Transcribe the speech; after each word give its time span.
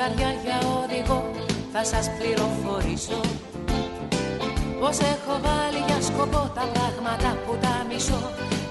καρδιά 0.00 0.30
για 0.44 0.58
οδηγό 0.80 1.20
θα 1.72 1.84
σας 1.84 2.06
πληροφορήσω. 2.16 3.20
Πως 4.80 4.96
έχω 5.14 5.34
βάλει 5.44 5.80
για 5.88 6.00
σκοπό 6.08 6.42
τα 6.56 6.64
πράγματα 6.72 7.30
που 7.44 7.52
τα 7.64 7.74
μισώ 7.88 8.22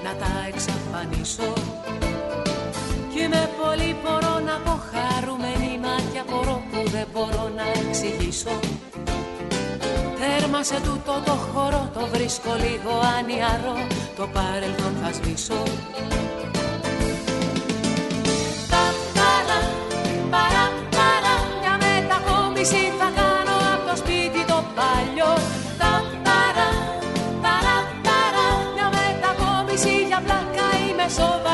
να 0.05 0.11
τα 0.21 0.31
εξαφανίσω. 0.49 1.49
Κι 3.11 3.19
είμαι 3.23 3.43
πολύ 3.59 3.89
μπορώ 4.01 4.33
να 4.49 4.55
πω 4.65 4.73
χαρούμενη 4.91 5.71
μάτια 5.85 6.23
μπορώ 6.29 6.55
που 6.69 6.89
δεν 6.93 7.07
μπορώ 7.13 7.45
να 7.59 7.65
εξηγήσω. 7.81 8.55
Τέρμα 10.19 10.63
σε 10.63 10.77
τούτο 10.85 11.13
το 11.27 11.35
χώρο 11.51 11.81
το 11.95 12.03
βρίσκω 12.13 12.51
λίγο 12.65 12.93
ανιαρό 13.17 13.77
το 14.17 14.25
παρελθόν 14.35 14.93
θα 15.01 15.09
σβήσω 15.17 15.61
ερώτηση 22.59 22.91
θα 22.99 23.11
κάνω 23.15 23.55
από 23.73 23.89
το 23.89 23.95
σπίτι 23.95 24.45
το 24.47 24.63
παλιό. 24.75 25.33
Τα 25.77 26.03
παρά, 26.25 26.69
παρά, 27.41 27.77
παρά, 28.07 28.47
μια 28.75 28.89
μετακόμιση 28.95 30.05
για 30.07 30.21
πλάκα 30.25 30.67
είμαι 30.89 31.07
σοβαρή. 31.09 31.48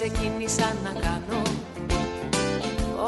Ξεκίνησα 0.00 0.68
να 0.84 0.92
κάνω. 1.04 1.40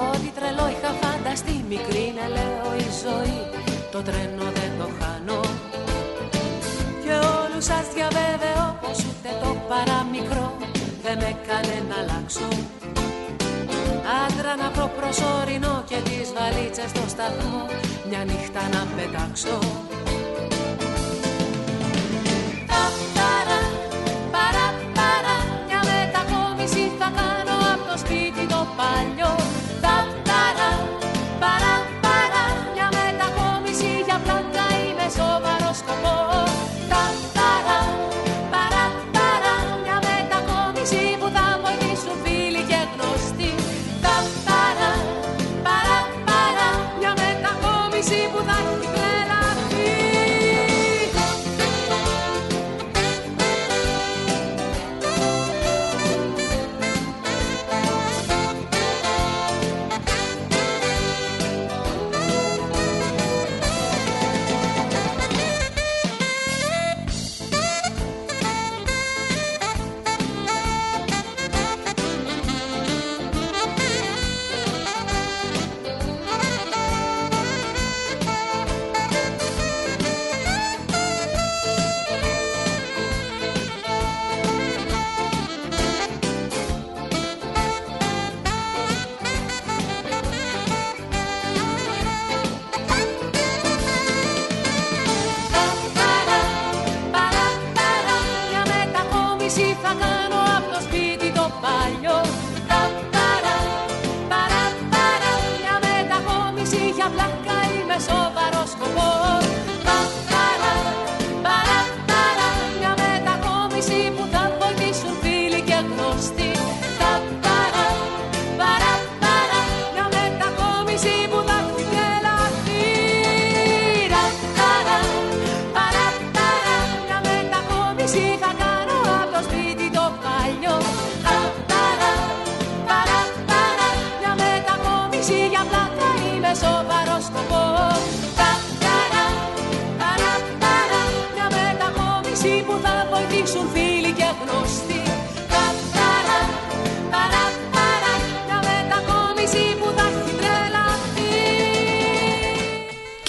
Ό,τι 0.08 0.28
τρελό 0.36 0.66
είχα 0.74 0.92
φανταστεί 1.02 1.64
Μικρή 1.68 2.04
είναι 2.08 2.26
λέω 2.36 2.68
η 2.84 2.88
ζωή 3.04 3.40
Το 3.92 4.02
τρένο 4.02 4.46
δεν 4.58 4.72
το 4.78 4.88
χάνω. 4.98 5.40
Και 7.02 7.14
όλους 7.38 7.64
σας 7.64 7.86
διαβεβαιώ 7.94 8.78
Πως 8.82 8.98
ούτε 9.08 9.30
το 9.42 9.50
παραμικρό 9.68 10.56
Δεν 11.02 11.16
με 11.20 11.28
έκανε 11.34 11.76
να 11.88 11.96
αλλάξω. 12.00 12.48
Άντρα 14.24 14.56
να 14.62 14.70
βρω 14.74 14.90
προσωρινό 14.98 15.84
Και 15.88 15.98
τις 16.08 16.28
βαλίτσες 16.36 16.90
στο 16.90 17.04
σταθμό 17.08 17.62
Μια 18.08 18.24
νύχτα 18.24 18.62
να 18.74 18.82
πετάξω 18.96 19.58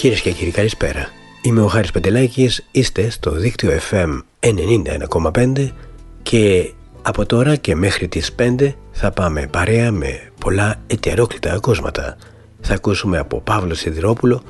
Κυρίες 0.02 0.20
και 0.20 0.30
κύριοι, 0.32 0.50
καλησπέρα. 0.50 1.08
Είμαι 1.42 1.60
ο 1.60 1.66
Χάρης 1.66 1.90
Πεντελάκης, 1.90 2.66
είστε 2.70 3.10
στο 3.10 3.30
δίκτυο 3.30 3.70
FM 3.90 4.20
91,5 4.40 5.68
και 6.22 6.72
από 7.02 7.26
τώρα 7.26 7.56
και 7.56 7.74
μέχρι 7.74 8.08
τις 8.08 8.34
5 8.38 8.72
θα 8.92 9.10
πάμε 9.10 9.46
παρέα 9.46 9.90
με 9.92 10.30
πολλά 10.40 10.76
ετερόκλητα 10.86 11.52
ακούσματα. 11.52 12.16
Θα 12.60 12.74
ακούσουμε 12.74 13.18
από 13.18 13.40
Παύλο 13.40 13.74
Σιδηρόπουλο 13.74 14.42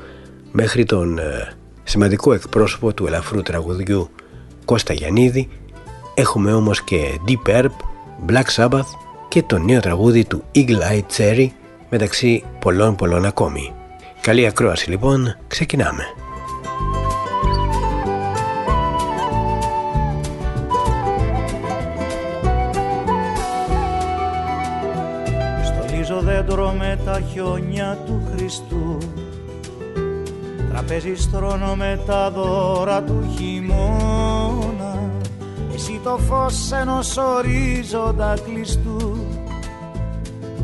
μέχρι 0.52 0.84
τον 0.84 1.19
ε, 1.19 1.52
σημαντικό 1.84 2.32
εκπρόσωπο 2.32 2.94
του 2.94 3.06
ελαφρού 3.06 3.43
τραγουδιού 3.43 4.10
Κώστα 4.64 4.93
Γιαννίδη. 4.93 5.49
Έχουμε 6.14 6.52
όμως 6.52 6.82
και 6.82 7.19
Deep 7.28 7.50
Herb, 7.50 7.70
Black 8.26 8.54
Sabbath 8.56 8.88
και 9.28 9.43
το 9.43 9.58
νέο 9.58 9.81
τραγούδι 9.81 10.25
του 10.25 10.43
Eagle 10.54 10.93
Eye 10.93 11.02
Cherry 11.16 11.46
μεταξύ 11.90 12.44
πολλών 12.58 12.96
πολλών 12.96 13.25
ακόμη. 13.25 13.72
Καλή 14.22 14.46
ακρόαση 14.46 14.90
λοιπόν, 14.90 15.36
ξεκινάμε. 15.46 16.02
Στολίζω 25.64 26.20
δέντρο 26.20 26.74
με 26.78 26.98
τα 27.04 27.20
χιόνια 27.20 27.98
του 28.06 28.22
Χριστού. 28.32 28.98
Τραπέζι 30.70 31.14
στρώνω 31.14 31.75
με 31.76 32.00
τα 32.06 32.30
δώρα 32.30 33.02
του 33.02 33.34
χειμώνα. 33.36 35.10
Εσύ 35.75 36.00
το 36.04 36.18
φως 36.18 36.72
ενός 36.72 37.16
ορίζοντα 37.16 38.36
κλειστού 38.44 39.26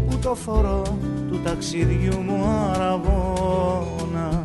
Που 0.09 0.19
το 0.23 0.35
φορώ 0.35 0.83
του 1.29 1.41
ταξιδιού 1.45 2.21
μου 2.27 2.45
αραβώνα 2.75 4.45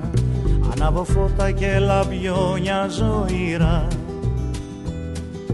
ανάβω 0.71 1.03
φώτα 1.03 1.51
και 1.51 1.79
λαμπιόνια 1.79 2.87
ζωήρα. 2.87 3.87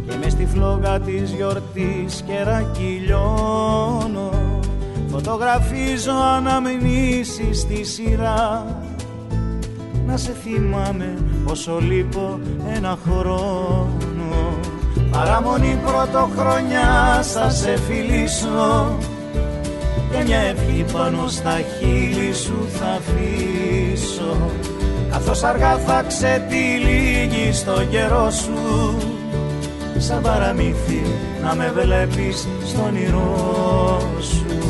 Και 0.08 0.16
μες 0.22 0.32
στη 0.32 0.46
φλόγα 0.46 1.00
της 1.00 1.32
γιορτής 1.32 2.24
κερακυλιώνω 2.28 4.50
Φωτογραφίζω 5.12 6.12
αναμνήσεις 6.12 7.60
στη 7.60 7.84
σειρά. 7.84 8.66
Να 10.06 10.18
σε 10.18 10.32
θυμάμαι 10.32 11.18
όσο 11.46 11.80
λείπω 11.80 12.40
ένα 12.76 12.98
χρόνο. 13.06 13.88
Παραμονή 15.12 15.80
πρωτοχρονιά 15.86 17.22
θα 17.22 17.50
σε 17.50 17.78
φιλήσω 17.78 18.98
Και 20.12 20.24
μια 20.26 20.40
ευχή 20.40 20.86
πάνω 20.94 21.28
στα 21.28 21.60
χείλη 21.80 22.34
σου 22.34 22.68
θα 22.80 22.86
αφήσω. 22.86 24.38
Καθώς 25.12 25.44
αργά 25.44 25.78
θα 25.78 26.04
ξετυλίγει 26.08 27.52
στο 27.54 27.86
καιρό 27.90 28.30
σου 28.32 28.98
Σαν 29.98 30.22
παραμύθι 30.22 31.02
να 31.44 31.56
με 31.56 31.72
βλέπεις 31.76 32.48
στον 32.66 32.86
όνειρό 32.86 34.00
σου 34.20 34.69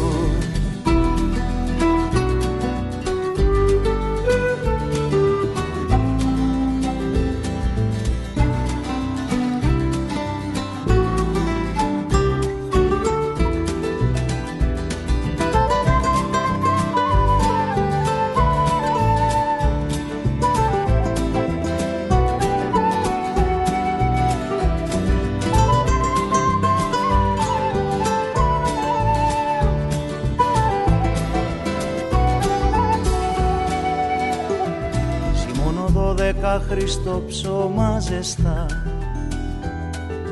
στο 36.89 37.23
ψώμα 37.27 37.99
ζεστά 37.99 38.65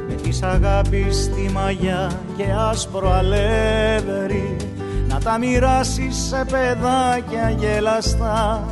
με 0.07 0.13
της 0.13 0.43
αγάπης 0.43 1.29
τη 1.35 1.51
μαγιά 1.51 2.11
και 2.37 2.43
άσπρο 2.69 3.11
αλεύρι 3.11 4.55
να 5.07 5.19
τα 5.19 5.37
μοιράσεις 5.37 6.15
σε 6.15 6.45
παιδάκια 6.51 7.49
γελαστά. 7.49 8.65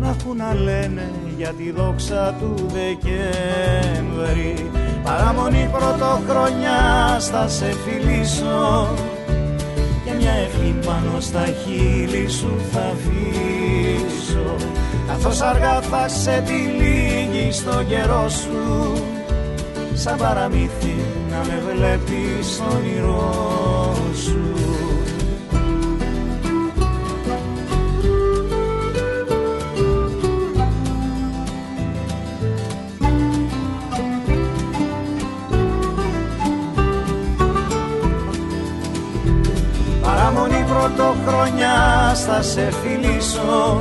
Να 0.00 0.08
έχουν 0.08 0.36
να 0.36 0.54
λένε 0.54 1.10
για 1.36 1.52
τη 1.52 1.70
δόξα 1.70 2.34
του 2.40 2.54
Δεκέμβρη 2.66 4.70
παραμονή 5.02 5.70
πρωτοχρονιά 5.72 7.18
θα 7.20 7.48
σε 7.48 7.74
φιλήσω. 7.84 8.88
Και 10.04 10.12
μια 10.18 10.32
ευχή 10.32 10.74
πάνω 10.86 11.20
στα 11.20 11.44
χείλη 11.44 12.28
σου 12.28 12.60
θα 12.72 12.80
αφήσω 12.80 14.83
Καθώς 15.14 15.40
αργά 15.40 15.80
θα 15.80 16.08
σε 16.08 16.44
τυλίγει 16.46 17.52
στο 17.52 17.84
καιρό 17.88 18.28
σου 18.28 18.92
Σαν 19.94 20.16
παραμύθι 20.16 20.96
να 21.30 21.36
με 21.36 21.62
βλέπεις 21.72 22.46
στο 22.46 22.64
όνειρό 22.76 23.94
σου. 24.24 24.40
Παραμονή 40.02 40.64
πρωτοχρονιάς 40.68 42.24
θα 42.24 42.42
σε 42.42 42.70
φιλήσω 42.82 43.80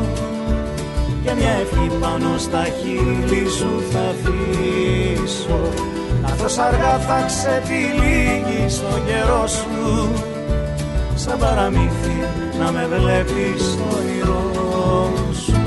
και 1.34 1.40
μια 1.40 1.52
ευχή 1.52 1.98
πάνω 2.00 2.38
στα 2.38 2.64
χείλη 2.64 3.50
σου 3.50 3.84
θα 3.92 4.00
αφήσω 4.00 5.60
καθώς 6.28 6.58
αργά 6.58 7.00
θα 7.00 7.26
ξετυλίγει 7.26 8.70
στο 8.70 9.00
καιρό 9.06 9.48
σου 9.48 10.12
σαν 11.16 11.38
παραμύθι 11.40 12.28
να 12.60 12.72
με 12.72 12.88
βλέπεις 12.88 13.64
στο 13.72 13.84
όνειρό 13.98 15.14
σου. 15.34 15.62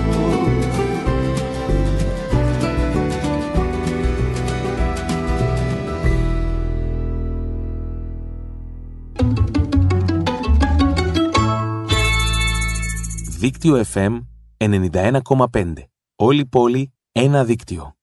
Δίκτυο 13.38 13.84
FM 13.94 14.35
91,5. 14.58 15.72
Όλη 16.16 16.46
πόλη, 16.46 16.92
ένα 17.12 17.44
δίκτυο. 17.44 17.96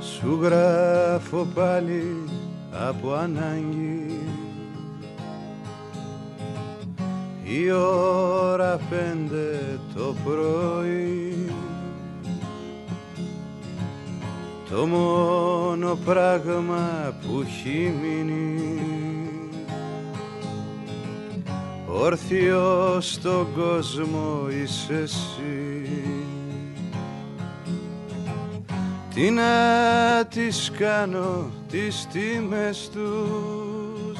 Σου 0.00 0.38
γράφω 0.42 1.46
πάλι 1.54 2.24
από 2.72 3.12
ανάγκη 3.12 3.98
η 7.42 7.70
ώρα 7.70 8.78
πέντε 8.90 9.78
το 9.94 10.14
πρωί 10.24 11.50
το 14.70 14.86
μόνο 14.86 15.98
πράγμα 16.04 17.14
που 17.20 17.44
έχει 17.46 17.94
μείνει. 18.02 18.80
Όρθιο 21.86 22.98
στον 23.00 23.46
κόσμο 23.56 24.46
είσαι 24.62 24.94
εσύ. 25.02 25.88
Τι 29.14 29.30
να 29.30 29.44
τις 30.24 30.72
κάνω 30.78 31.50
τις 31.70 32.06
τιμές 32.12 32.90
τους. 32.92 34.18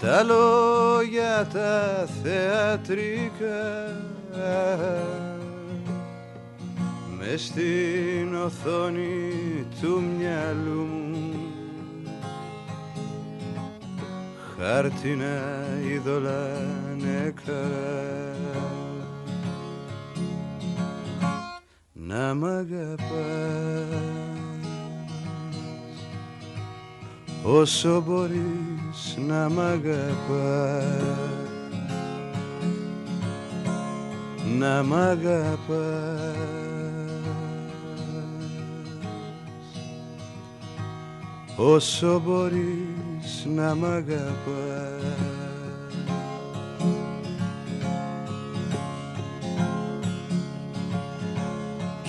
Τα 0.00 0.22
λόγια 0.22 1.48
τα 1.52 2.06
θεατρικά 2.22 3.92
με 7.24 7.36
στην 7.36 8.34
οθόνη 8.34 9.66
του 9.80 10.02
μυαλού 10.18 10.84
μου. 10.84 11.34
Χάρτινα 14.58 15.40
είδωλα 15.92 16.48
νεκρά. 16.98 17.70
Να 21.92 22.34
μ' 22.34 22.44
αγαπάς. 22.44 23.02
Όσο 27.42 28.02
μπορείς 28.06 29.16
να 29.28 29.48
μ' 29.48 29.60
αγαπάς. 29.60 31.02
Να 34.58 34.82
μ' 34.82 34.94
αγαπάς 34.94 36.61
όσο 41.64 42.22
μπορείς 42.24 43.46
να 43.54 43.74
μ' 43.74 43.84
αγαπάς. 43.84 45.02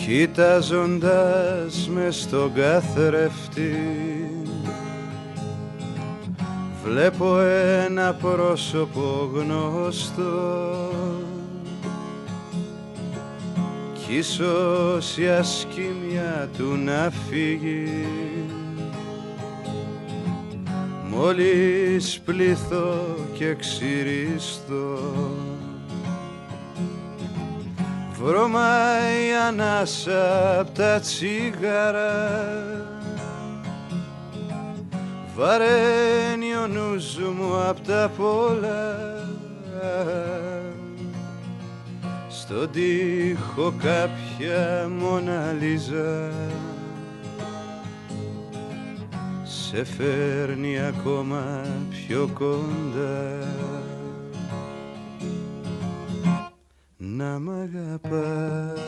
Κοιτάζοντας 0.05 1.89
με 1.89 2.11
στον 2.11 2.53
καθρέφτη 2.53 3.73
Βλέπω 6.83 7.39
ένα 7.39 8.13
πρόσωπο 8.13 9.31
γνωστό. 9.33 10.89
Κι 13.93 14.15
ίσως 14.17 15.17
η 15.17 15.27
ασκήμια 15.27 16.49
του 16.57 16.75
να 16.75 17.11
φύγει 17.29 18.05
μόλις 21.15 22.19
πληθώ 22.25 23.15
και 23.33 23.55
ξυριστώ. 23.55 24.99
Βρωμάει 28.23 29.33
ανάσα 29.47 30.59
απ' 30.59 30.75
τα 30.75 30.99
τσίγαρα. 30.99 32.41
Βαραίνει 35.35 36.55
ο 36.63 36.67
νους 36.67 37.17
μου 37.17 37.61
απ' 37.69 37.87
τα 37.87 38.11
πολλά 38.17 39.13
στον 42.29 42.71
τοίχο 42.71 43.73
κάποια 43.83 44.89
μοναλίζα 44.99 46.31
σε 49.75 49.83
φέρνει 49.83 50.79
ακόμα 50.79 51.65
πιο 51.89 52.29
κοντά. 52.33 53.47
Να 56.97 57.39
μ' 57.39 57.49
αγαπάς. 57.49 58.79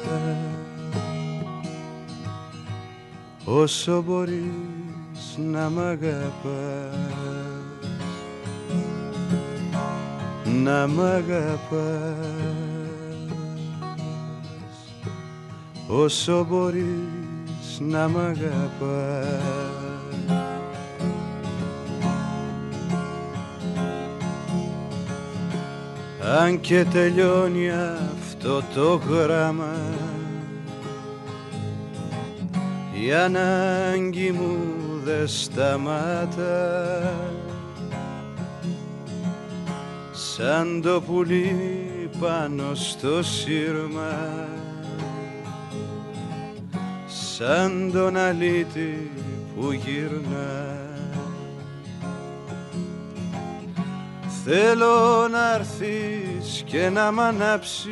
Όσο 3.45 4.01
μπορείς 4.01 5.37
να 5.51 5.69
μ' 5.69 5.79
αγαπάς. 5.79 6.95
Να 10.63 10.87
μ' 10.87 11.01
αγαπάς. 11.01 11.65
Όσο 15.87 16.45
μπορείς 16.49 17.79
να 17.79 18.07
μ' 18.07 18.17
αγαπάς 18.17 19.84
αν 26.25 26.59
και 26.61 26.85
τελειώνει 26.85 27.69
αυτό 27.71 28.63
το 28.73 29.01
γράμμα 29.09 29.73
η 33.05 33.13
ανάγκη 33.13 34.31
μου 34.31 34.57
δεν 35.03 35.27
σταμάτα. 35.27 37.13
Σαν 40.11 40.81
το 40.81 41.01
πουλί 41.01 42.09
πάνω 42.19 42.75
στο 42.75 43.23
σύρμα 43.23 44.47
σαν 47.07 47.89
τον 47.93 48.17
αλήτη 48.17 49.11
που 49.55 49.71
γυρνά 49.71 50.74
Θέλω 54.47 55.27
να 55.27 55.53
έρθεις 55.53 56.63
και 56.65 56.89
να 56.89 57.11
μ' 57.11 57.19
ανάψεις. 57.19 57.89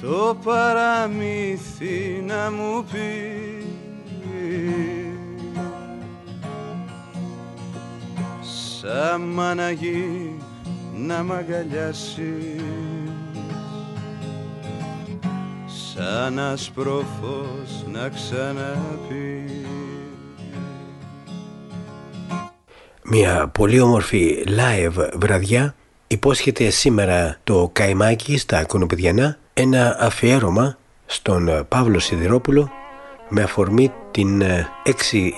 Το 0.00 0.36
παραμύθι 0.44 2.24
να 2.26 2.50
μου 2.50 2.84
πεις. 2.92 3.66
Σαν 8.80 9.20
μαναγή 9.20 10.36
να 10.96 11.22
μ' 11.22 11.32
αγκαλιάσεις. 11.32 12.62
Σαν 15.66 16.38
άσπρο 16.38 17.04
να 17.92 18.08
ξαναπείς 18.08 19.73
Μια 23.06 23.48
πολύ 23.48 23.80
όμορφη 23.80 24.44
live 24.46 25.08
βραδιά 25.14 25.74
υπόσχεται 26.06 26.70
σήμερα 26.70 27.36
το 27.44 27.70
Καϊμάκι 27.72 28.38
στα 28.38 28.64
Κονοπηδιανά 28.64 29.38
ένα 29.54 29.96
αφιέρωμα 30.00 30.78
στον 31.06 31.66
Παύλο 31.68 31.98
Σιδηρόπουλο 31.98 32.70
με 33.28 33.42
αφορμή 33.42 33.92
την 34.10 34.42
6 34.42 34.92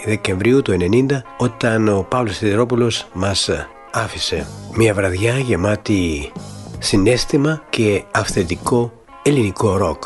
Δεκεμβρίου 0.06 0.62
του 0.62 0.76
90 0.80 1.06
όταν 1.38 1.88
ο 1.88 2.06
Παύλος 2.08 2.36
Σιδηρόπουλος 2.36 3.06
μας 3.12 3.50
άφησε 3.92 4.46
μια 4.74 4.94
βραδιά 4.94 5.38
γεμάτη 5.38 6.32
συνέστημα 6.78 7.62
και 7.70 8.04
αυθεντικό 8.10 8.92
ελληνικό 9.22 9.76
ροκ. 9.76 10.04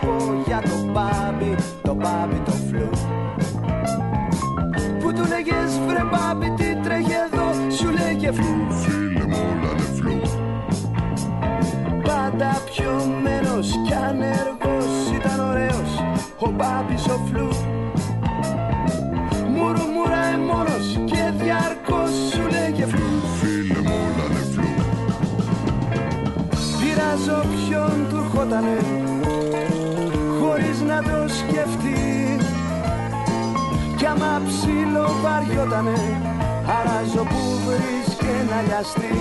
Χωρίς 0.00 0.69
άμα 34.90 34.98
ψήλο 34.98 35.20
βαριότανε 35.22 35.98
αράζω 36.78 37.22
που 37.22 37.58
βρίσκε 37.66 38.32
να 38.50 38.62
λιαστεί 38.62 39.12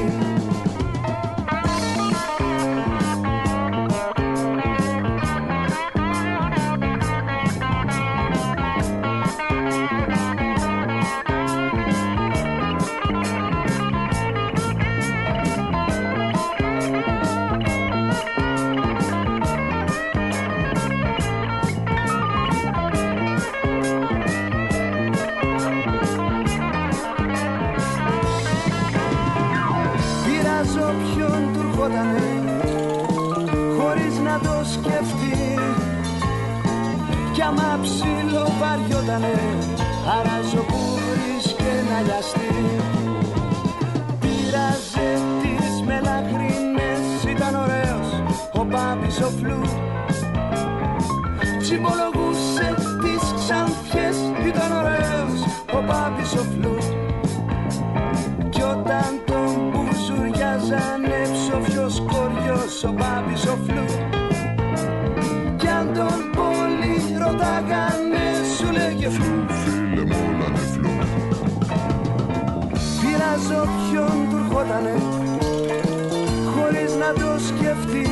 Yeah. 42.08 42.29
Χωρί 74.70 74.94
χωρίς 76.46 76.96
να 76.96 77.14
το 77.14 77.40
σκεφτεί. 77.40 78.10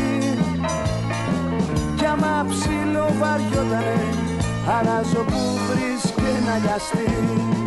Κι 1.95 2.05
άμα 2.05 2.45
ψιλοβαριότανε 2.49 3.95
αλλάζω 4.67 5.23
που 5.23 5.57
βρεις 5.69 6.13
να 6.45 6.57
λιαστεί. 6.57 7.66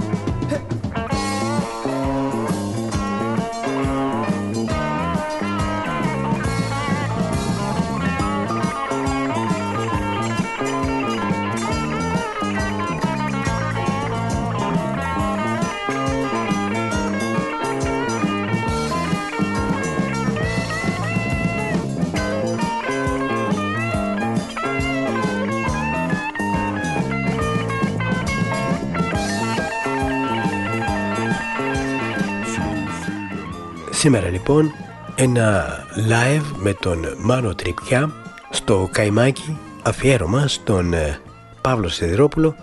Σήμερα 34.01 34.29
λοιπόν 34.29 34.73
ένα 35.15 35.79
live 36.09 36.57
με 36.57 36.75
τον 36.75 37.07
Μάνο 37.19 37.55
Τρυπιά 37.55 38.13
στο 38.51 38.89
Καϊμάκι 38.93 39.59
αφιέρωμα 39.83 40.49
στον 40.49 40.93
ε, 40.93 41.19
Παύλο 41.61 41.89
Σιδηρόπουλο 41.89 42.55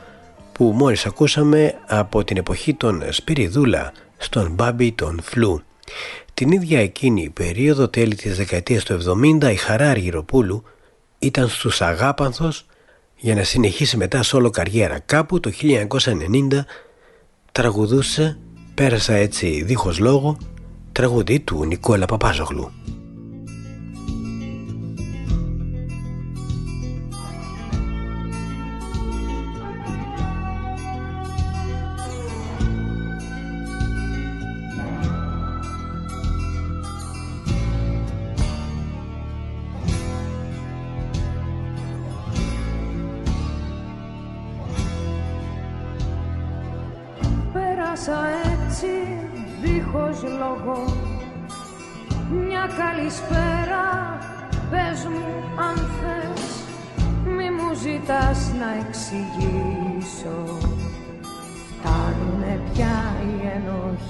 που 0.52 0.64
μόλις 0.76 1.06
ακούσαμε 1.06 1.74
από 1.88 2.24
την 2.24 2.38
εποχή 2.38 2.74
των 2.74 3.04
Σπυριδούλα 3.10 3.92
στον 4.18 4.52
Μπάμπι 4.52 4.92
των 4.92 5.20
Φλού. 5.24 5.62
Την 6.34 6.52
ίδια 6.52 6.80
εκείνη 6.80 7.30
περίοδο 7.30 7.88
τέλη 7.88 8.16
της 8.16 8.38
δεκαετίας 8.38 8.84
του 8.84 9.00
70 9.42 9.52
η 9.52 9.56
Χαρά 9.56 9.90
Αργυροπούλου 9.90 10.64
ήταν 11.20 11.48
στους 11.48 11.82
Αγάπανθος 11.82 12.66
για 13.16 13.36
να 13.36 13.44
συνεχίσει 13.44 13.98
μετά 13.98 14.24
όλο 14.34 14.50
καριέρα. 14.50 15.00
Κάπου 15.00 15.40
το 15.40 15.52
1990 15.62 16.66
τραγουδούσε, 17.52 18.38
πέρασα 18.74 19.14
έτσι 19.14 19.64
δίχως 19.64 20.00
λόγο, 20.00 20.38
τραγουδί 20.98 21.40
του 21.40 21.66
Νικόλα 21.66 22.06
Παπάζογλου. 22.06 22.72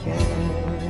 Και 0.03 0.86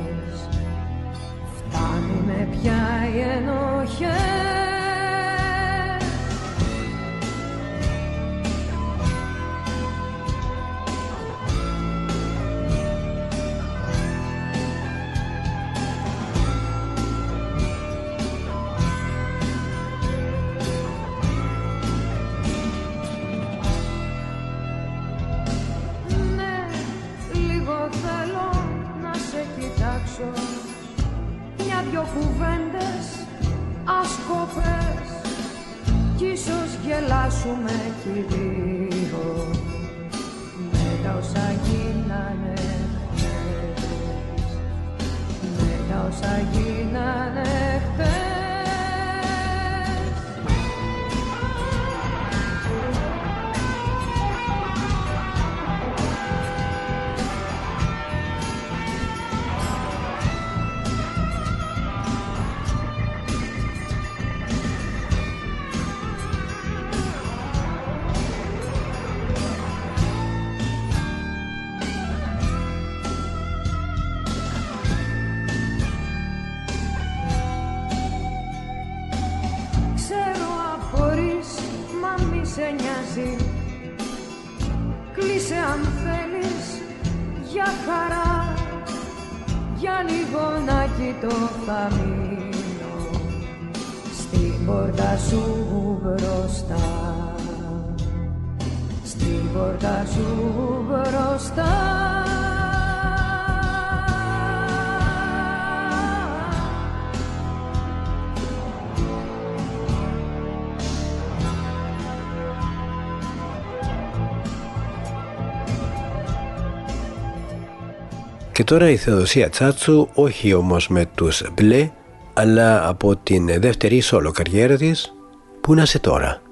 τώρα 118.68 118.90
η 118.90 118.96
Θεοδοσία 118.96 119.48
Τσάτσου, 119.48 120.08
όχι 120.14 120.54
όμως 120.54 120.88
με 120.88 121.06
τους 121.14 121.42
μπλε, 121.52 121.90
αλλά 122.34 122.88
από 122.88 123.16
την 123.16 123.60
δεύτερη 123.60 124.00
σόλο 124.00 124.30
καριέρα 124.30 124.76
της, 124.76 125.12
«Πού 125.60 125.74
να 125.74 125.84
σε 125.84 125.98
τώρα». 125.98 126.42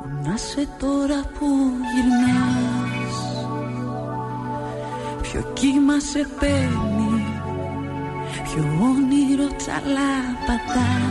Πού 0.00 0.08
να 0.24 0.36
σε 0.36 0.68
τώρα 0.78 1.20
που 1.38 1.46
γυρνάς 1.94 3.16
Ποιο 5.22 5.52
κύμα 5.52 6.00
σε 6.00 6.28
παίρνει 6.40 7.24
Ποιο 8.42 8.62
όνειρο 8.62 9.48
τσαλάπατας 9.56 11.06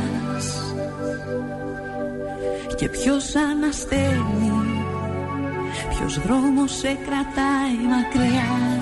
Και 2.76 2.90
ποιος 2.90 3.36
αναστέλνει 3.36 4.52
Ποιος 5.90 6.20
δρόμος 6.20 6.72
σε 6.72 6.98
κρατάει 7.06 7.78
μακριά 7.90 8.81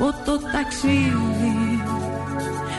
Από 0.00 0.14
το 0.24 0.38
ταξίδι. 0.52 1.82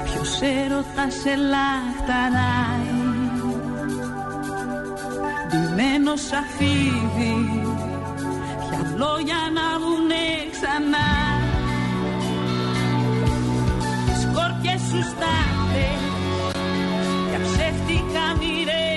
Ποιος 0.03 0.41
έρωτα 0.41 1.09
σε 1.21 1.35
λαχταράει 1.51 2.97
Ντυμένος 5.47 6.31
αφίδι 6.31 7.63
Ποια 8.59 8.93
λόγια 8.97 9.41
να 9.53 9.79
βγουνε 9.79 10.25
ξανά. 10.51 11.09
Σκόρπιες 14.21 14.81
σου 14.81 15.01
στάθες 15.11 16.01
Για 17.29 17.39
ψεύτικα 17.39 18.25
μοιραία 18.39 18.88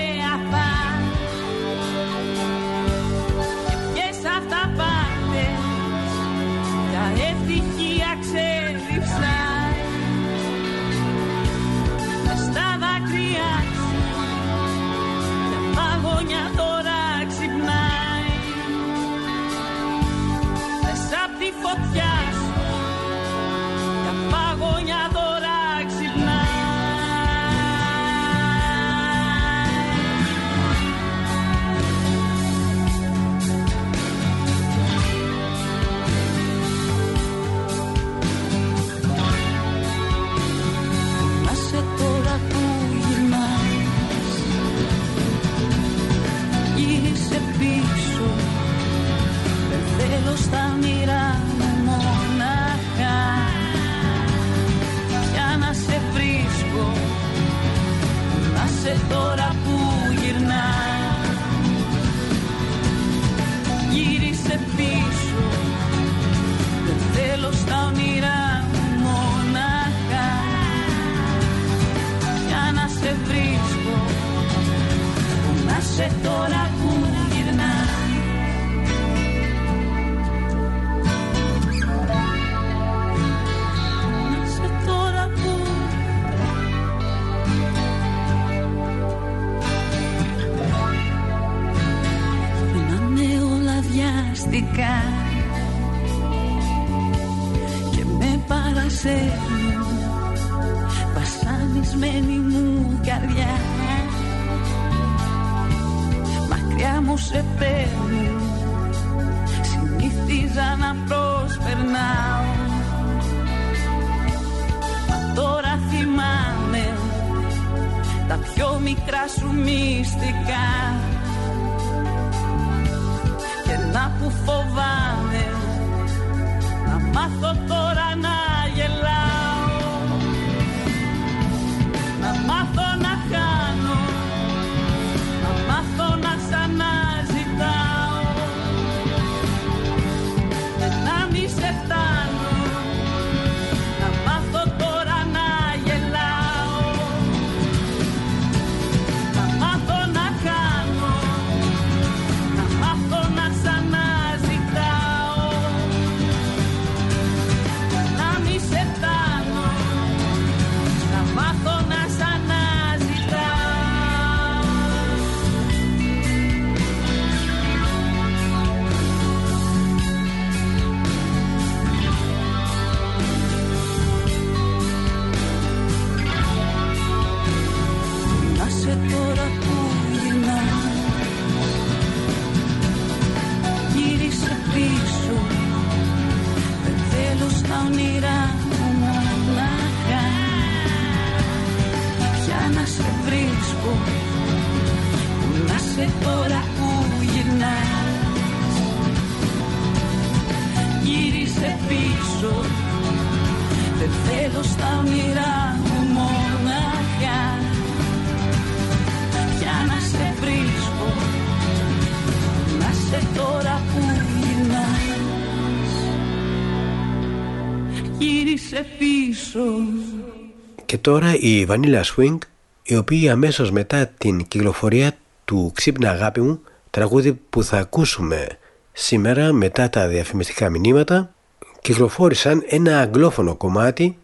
Και 220.93 220.99
τώρα 220.99 221.35
η 221.35 221.65
Vanilla 221.69 222.01
Swing, 222.15 222.37
η 222.83 222.95
οποία 222.95 223.31
αμέσως 223.31 223.71
μετά 223.71 224.07
την 224.17 224.47
κυκλοφορία 224.47 225.11
του 225.45 225.71
«Ξύπνα 225.75 226.09
αγάπη 226.09 226.41
μου», 226.41 226.59
τραγούδι 226.89 227.33
που 227.49 227.63
θα 227.63 227.77
ακούσουμε 227.77 228.47
σήμερα 228.91 229.53
μετά 229.53 229.89
τα 229.89 230.07
διαφημιστικά 230.07 230.69
μηνύματα, 230.69 231.33
κυκλοφόρησαν 231.81 232.63
ένα 232.67 232.99
αγγλόφωνο 232.99 233.55
κομμάτι, 233.55 234.17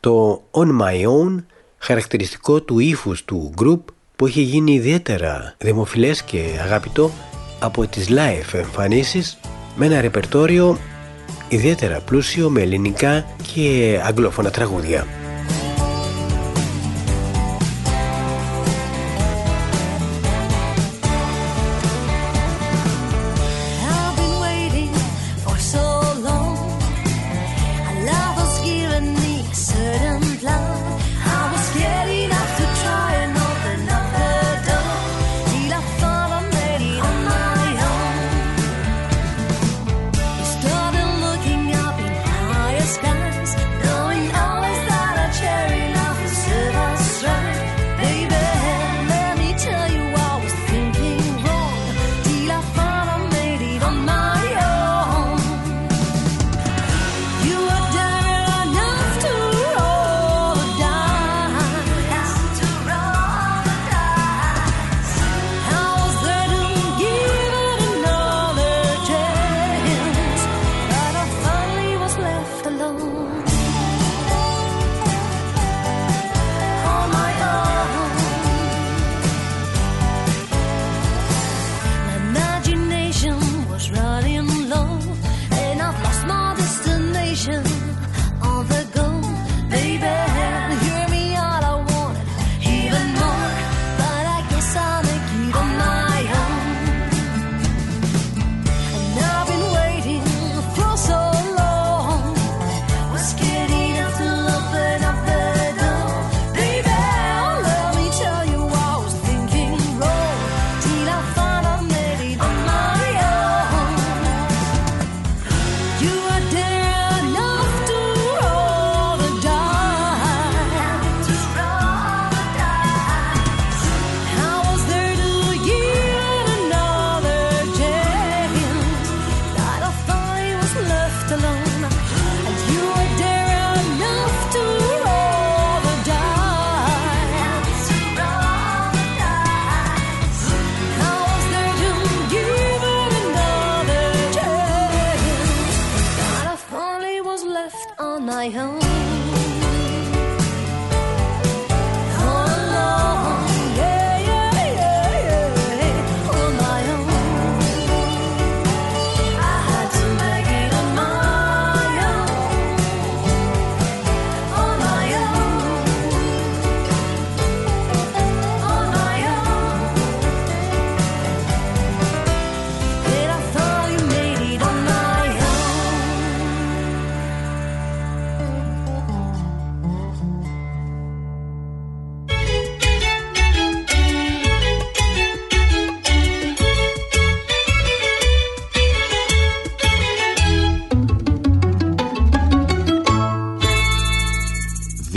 το 0.00 0.42
«On 0.50 0.80
My 0.80 1.06
Own», 1.06 1.44
χαρακτηριστικό 1.78 2.60
του 2.62 2.78
ύφους 2.78 3.24
του 3.24 3.52
group 3.62 3.80
που 4.16 4.26
έχει 4.26 4.40
γίνει 4.40 4.72
ιδιαίτερα 4.72 5.54
δημοφιλές 5.58 6.22
και 6.22 6.58
αγαπητό 6.62 7.10
από 7.60 7.86
τις 7.86 8.08
live 8.10 8.54
εμφανίσεις 8.54 9.38
με 9.76 9.86
ένα 9.86 10.00
ρεπερτόριο 10.00 10.78
ιδιαίτερα 11.48 12.00
πλούσιο 12.00 12.50
με 12.50 12.60
ελληνικά 12.60 13.24
και 13.54 14.00
αγγλόφωνα 14.04 14.50
τραγούδια. 14.50 15.06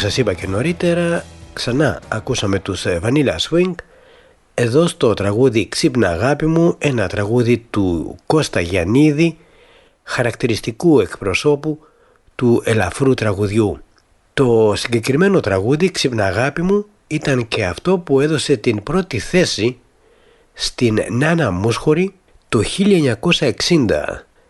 Όπως 0.00 0.12
σας 0.12 0.20
είπα 0.20 0.34
και 0.34 0.46
νωρίτερα, 0.46 1.24
ξανά 1.52 2.00
ακούσαμε 2.08 2.58
τους 2.58 2.86
ε, 2.86 3.00
Vanilla 3.02 3.36
Swing 3.50 3.74
εδώ 4.54 4.86
στο 4.86 5.14
τραγούδι 5.14 5.68
«Ξύπνα 5.68 6.08
αγάπη 6.08 6.46
μου», 6.46 6.74
ένα 6.78 7.08
τραγούδι 7.08 7.58
του 7.70 8.16
Κώστα 8.26 8.60
Γιαννίδη, 8.60 9.36
χαρακτηριστικού 10.02 11.00
εκπροσώπου 11.00 11.78
του 12.34 12.62
ελαφρού 12.64 13.14
τραγουδιού. 13.14 13.78
Το 14.34 14.72
συγκεκριμένο 14.76 15.40
τραγούδι 15.40 15.90
«Ξύπνα 15.90 16.24
αγάπη 16.24 16.62
μου» 16.62 16.86
ήταν 17.06 17.48
και 17.48 17.64
αυτό 17.64 17.98
που 17.98 18.20
έδωσε 18.20 18.56
την 18.56 18.82
πρώτη 18.82 19.18
θέση 19.18 19.78
στην 20.52 20.98
Νάνα 21.10 21.50
Μούσχορη 21.50 22.14
το 22.48 22.62
1960 23.20 23.54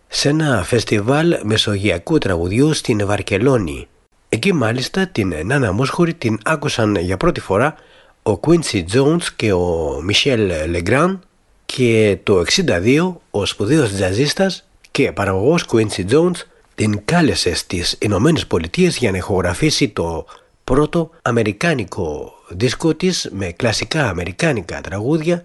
σε 0.08 0.28
ένα 0.28 0.62
φεστιβάλ 0.64 1.38
μεσογειακού 1.42 2.18
τραγουδιού 2.18 2.74
στην 2.74 3.06
Βαρκελόνη. 3.06 3.88
Εκεί 4.32 4.52
μάλιστα 4.52 5.06
την 5.06 5.34
Νάνα 5.44 5.72
Μόσχορη 5.72 6.14
την 6.14 6.38
άκουσαν 6.44 6.96
για 6.96 7.16
πρώτη 7.16 7.40
φορά 7.40 7.74
ο 8.22 8.40
Quincy 8.40 8.84
Jones 8.92 9.22
και 9.36 9.52
ο 9.52 9.96
Michel 10.10 10.50
Legrand 10.74 11.18
και 11.66 12.18
το 12.22 12.44
62 12.66 13.14
ο 13.30 13.46
σπουδαίος 13.46 13.92
τζαζίστας 13.92 14.68
και 14.90 15.12
παραγωγός 15.12 15.66
Quincy 15.72 16.10
Jones 16.10 16.34
την 16.74 17.00
κάλεσε 17.04 17.54
στις 17.54 17.96
Ηνωμένες 18.00 18.46
Πολιτείες 18.46 18.96
για 18.96 19.10
να 19.10 19.16
ηχογραφήσει 19.16 19.88
το 19.88 20.26
πρώτο 20.64 21.10
αμερικάνικο 21.22 22.32
δίσκο 22.48 22.94
της 22.94 23.28
με 23.32 23.52
κλασικά 23.52 24.08
αμερικάνικα 24.08 24.80
τραγούδια 24.80 25.42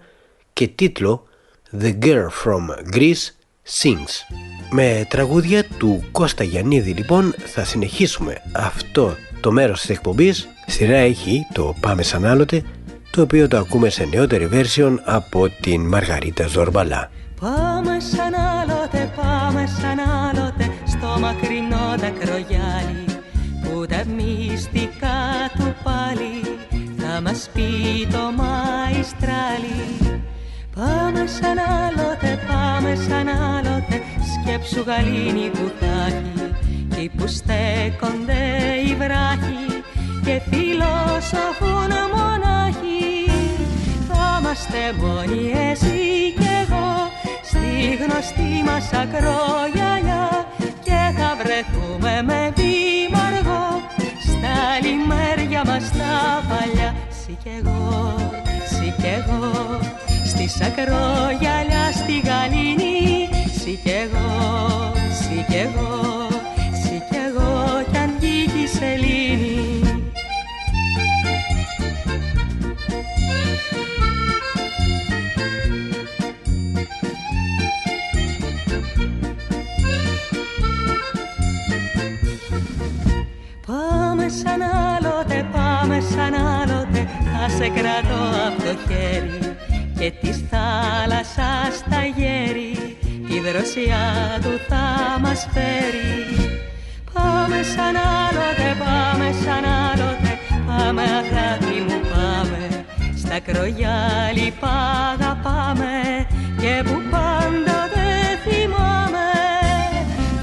και 0.52 0.68
τίτλο 0.68 1.26
The 1.80 1.98
Girl 2.02 2.26
from 2.44 2.94
Greece 2.94 3.30
Sings. 3.68 4.34
Με 4.70 5.06
τραγούδια 5.08 5.64
του 5.78 6.04
Κώστα 6.12 6.44
Γιαννίδη 6.44 6.90
λοιπόν 6.90 7.34
θα 7.38 7.64
συνεχίσουμε 7.64 8.42
αυτό 8.52 9.16
το 9.40 9.52
μέρος 9.52 9.80
της 9.80 9.90
εκπομπής. 9.90 10.48
Σειρά 10.66 10.96
έχει 10.96 11.46
το 11.52 11.74
Πάμε 11.80 12.02
σαν 12.02 12.24
άλλοτε 12.24 12.62
το 13.10 13.22
οποίο 13.22 13.48
το 13.48 13.58
ακούμε 13.58 13.88
σε 13.88 14.04
νεότερη 14.04 14.48
version 14.52 14.96
από 15.04 15.48
την 15.60 15.80
Μαργαρίτα 15.88 16.46
Ζορμπαλά. 16.46 17.10
Πάμε 17.40 17.96
σαν 18.00 18.34
άλλοτε, 18.34 19.12
πάμε 19.16 19.66
σαν 19.80 19.98
άλλοτε 19.98 20.72
στο 20.86 21.18
μακρινό 21.20 21.94
δακρογιάλι 21.96 23.04
που 23.62 23.86
τα 23.86 24.04
μυστικά 24.16 25.50
του 25.56 25.74
πάλι 25.84 26.58
θα 26.96 27.06
να 27.06 27.20
μας 27.20 27.50
πει 27.54 28.06
το 28.10 28.32
μαϊστράλι 28.36 30.05
Πάμε 30.76 31.26
σαν 31.26 31.58
άλλοτε, 31.58 32.38
πάμε 32.46 32.94
σαν 33.08 33.28
άλλοτε. 33.28 34.02
Σκέψου 34.34 34.84
γαλήνη 34.86 35.50
που 35.50 35.70
θα 35.80 36.06
έχει 36.06 36.36
Εκεί 36.92 37.10
που 37.16 37.26
στέκονται 37.26 38.42
οι 38.86 38.94
βράχοι 38.94 39.64
Και 40.24 40.40
φιλοσοφούν 40.50 41.92
μονάχοι. 42.14 43.30
Θα 44.08 44.38
είμαστε 44.38 44.80
μόνοι 45.00 45.52
εσύ 45.70 46.32
κι 46.38 46.48
εγώ 46.62 47.10
Στη 47.42 47.96
γνωστή 48.02 48.62
μας 48.66 48.92
ακρογιαλιά 48.92 50.46
Και 50.84 51.00
θα 51.16 51.36
βρεθούμε 51.40 52.22
με 52.22 52.52
βήμα 52.56 53.22
αργό 53.26 53.66
Στα 54.26 54.56
λιμέρια 54.82 55.62
μας 55.66 55.90
τα 55.90 56.42
παλιά 56.48 56.94
Συ 57.20 57.36
κι 57.42 57.50
εγώ, 57.58 58.16
συ 58.68 58.94
κι 59.00 59.06
εγώ 59.06 60.05
Στη 60.48 60.64
σακρογιαλιά 60.64 61.92
στη 61.92 62.20
γαλήνη. 62.20 63.28
Συ 63.58 63.78
κι 63.82 63.90
εγώ, 63.90 64.92
συ 65.20 65.44
κι 65.48 65.56
εγώ 65.56 66.28
Συ 66.82 67.02
κι 67.10 67.16
εγώ 67.28 67.82
κι 67.90 67.96
αν 67.98 68.10
βγει 68.18 68.62
η 68.62 68.66
σελήνη. 68.66 69.80
Πάμε 83.66 84.28
σαν 84.28 84.62
άλλοτε, 84.62 85.48
πάμε 85.52 86.00
σαν 86.00 86.34
άλλοτε. 86.34 87.08
Θα 87.32 87.48
σε 87.48 87.68
κρατώ 87.68 88.22
από 88.46 88.62
το 88.62 88.76
χέρι 88.88 89.55
Και 89.98 90.12
της 90.20 90.44
θάλασσας 90.50 91.84
τα 91.90 92.02
γέρι 92.16 92.96
Η 93.28 93.40
δροσιά 93.40 94.06
του 94.42 94.60
θα 94.68 95.18
μας 95.20 95.48
φέρει. 95.52 96.60
Πάμε 97.12 97.62
σαν 97.62 97.96
άλλοτε, 97.96 98.76
πάμε 98.78 99.32
σαν 99.44 99.64
άλλοτε 99.64 100.38
Πάμε 100.66 101.02
αγάπη 101.02 101.76
μου 101.86 102.00
πάμε. 102.10 102.84
Στα 103.16 103.38
κρογιάλι 103.40 104.52
πάμε 105.42 106.26
Και 106.60 106.82
που 106.84 107.02
πάντα 107.10 107.78
δεν 107.94 108.38
θυμάμαι. 108.44 109.28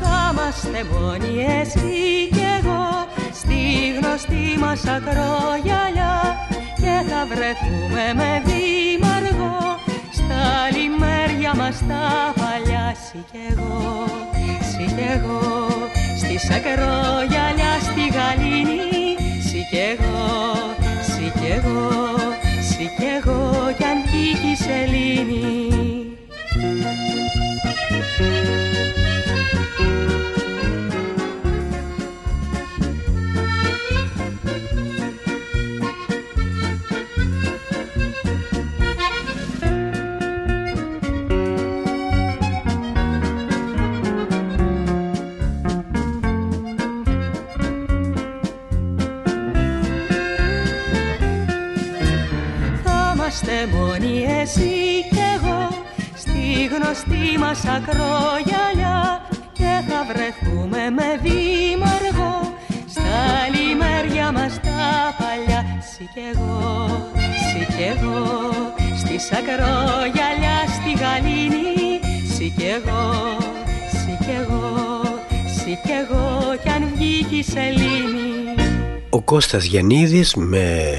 Θα 0.02 0.32
είμαστε 0.32 0.86
μόνοι 0.92 1.46
εσύ 1.62 2.30
κι 2.32 2.46
εγώ 2.60 3.08
Στη 3.34 3.60
γνωστή 4.00 4.60
μας 4.60 4.86
ακρογιαλιά 4.88 6.33
Και 7.24 7.30
θα 7.30 7.36
βρεθούμε 7.36 8.14
με 8.16 8.42
βήμα 8.46 9.14
αργό 9.16 9.80
Στα 10.12 10.44
λιμέρια 10.76 11.56
μας 11.56 11.78
τα 11.88 12.34
παλιά 12.42 12.96
Συ 13.06 13.18
κι 13.32 13.38
εγώ, 13.50 14.06
συ 14.72 14.86
κι 14.96 15.06
εγώ 15.16 15.42
Στη 16.18 16.38
σακρογιαλιά 16.48 17.74
στη 17.82 18.04
γαλήνη. 18.16 19.16
Συ 19.48 19.60
κι 19.70 19.82
εγώ, 19.92 20.26
συ 21.02 21.40
κι 21.40 21.52
εγώ 21.52 21.90
Συ 22.70 22.86
κι 22.98 23.08
εγώ 23.18 23.74
κι 23.78 23.84
αν 23.84 23.98
τύχει 24.04 24.52
η 24.52 24.56
σελήνη 24.56 25.64
γνωστή 56.74 57.38
μας 57.40 57.62
ακρογιαλιά 57.76 59.00
Και 59.54 59.72
θα 59.88 60.00
βρεθούμε 60.10 60.84
με 60.98 61.10
βήμα 61.24 61.90
αργό 62.00 62.38
Στα 62.94 63.20
λιμέρια 63.54 64.32
μας 64.32 64.54
τα 64.66 64.82
παλιά 65.20 65.62
Συ 65.92 66.04
κι 66.14 66.24
εγώ, 66.34 66.88
συ 67.50 67.62
κι 67.76 67.84
εγώ. 67.94 68.22
Στη 69.02 69.20
σακρογιαλιά 69.28 70.58
στη 70.76 70.92
γαλήνη 71.02 72.00
Συ 72.36 72.54
κι 72.58 72.66
εγώ, 72.78 73.04
συ 74.00 74.14
κι 74.26 74.36
εγώ 74.42 75.02
Συ 75.58 75.80
κι 75.84 75.92
εγώ. 76.02 76.56
Κι 76.64 76.70
αν 76.70 76.92
βγήκε 76.96 77.36
η 77.36 77.44
σελήνη. 77.44 78.22
Ο 79.10 79.22
Κώστας 79.22 79.64
Γιαννίδης 79.64 80.36
με 80.36 80.96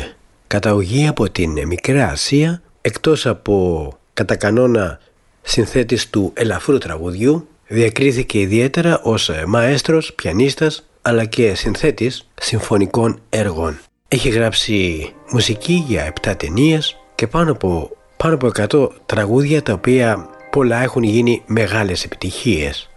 καταγωγή 0.47 1.07
από 1.07 1.31
την 1.31 1.67
Μικρά 1.67 2.09
Ασία 2.09 2.63
εκτός 2.81 3.27
από 3.27 3.89
κατά 4.13 4.37
κανόνα 4.37 4.99
συνθέτης 5.45 6.11
του 6.11 6.31
ελαφρού 6.35 6.79
τραγουδιού 6.79 7.49
διακρίθηκε 7.67 8.41
ιδιαίτερα 8.41 9.01
ως 9.03 9.31
μαέστρος, 9.47 10.13
πιανίστας 10.15 10.89
αλλά 11.03 11.25
και 11.25 11.55
συνθέτης 11.55 12.29
συμφωνικών 12.41 13.21
έργων. 13.29 13.79
Έχει 14.09 14.29
γράψει 14.29 15.09
μουσική 15.31 15.85
για 15.87 16.13
7 16.23 16.35
ταινίες 16.37 16.97
και 17.15 17.27
πάνω 17.27 17.53
από, 17.53 17.91
πάνω 18.17 18.35
από 18.35 18.51
100 18.55 18.89
τραγούδια 19.07 19.63
τα 19.63 19.73
οποία 19.73 20.29
πολλά 20.51 20.83
έχουν 20.83 21.03
γίνει 21.03 21.43
μεγάλες 21.47 22.05
επιτυχίες. 22.05 22.89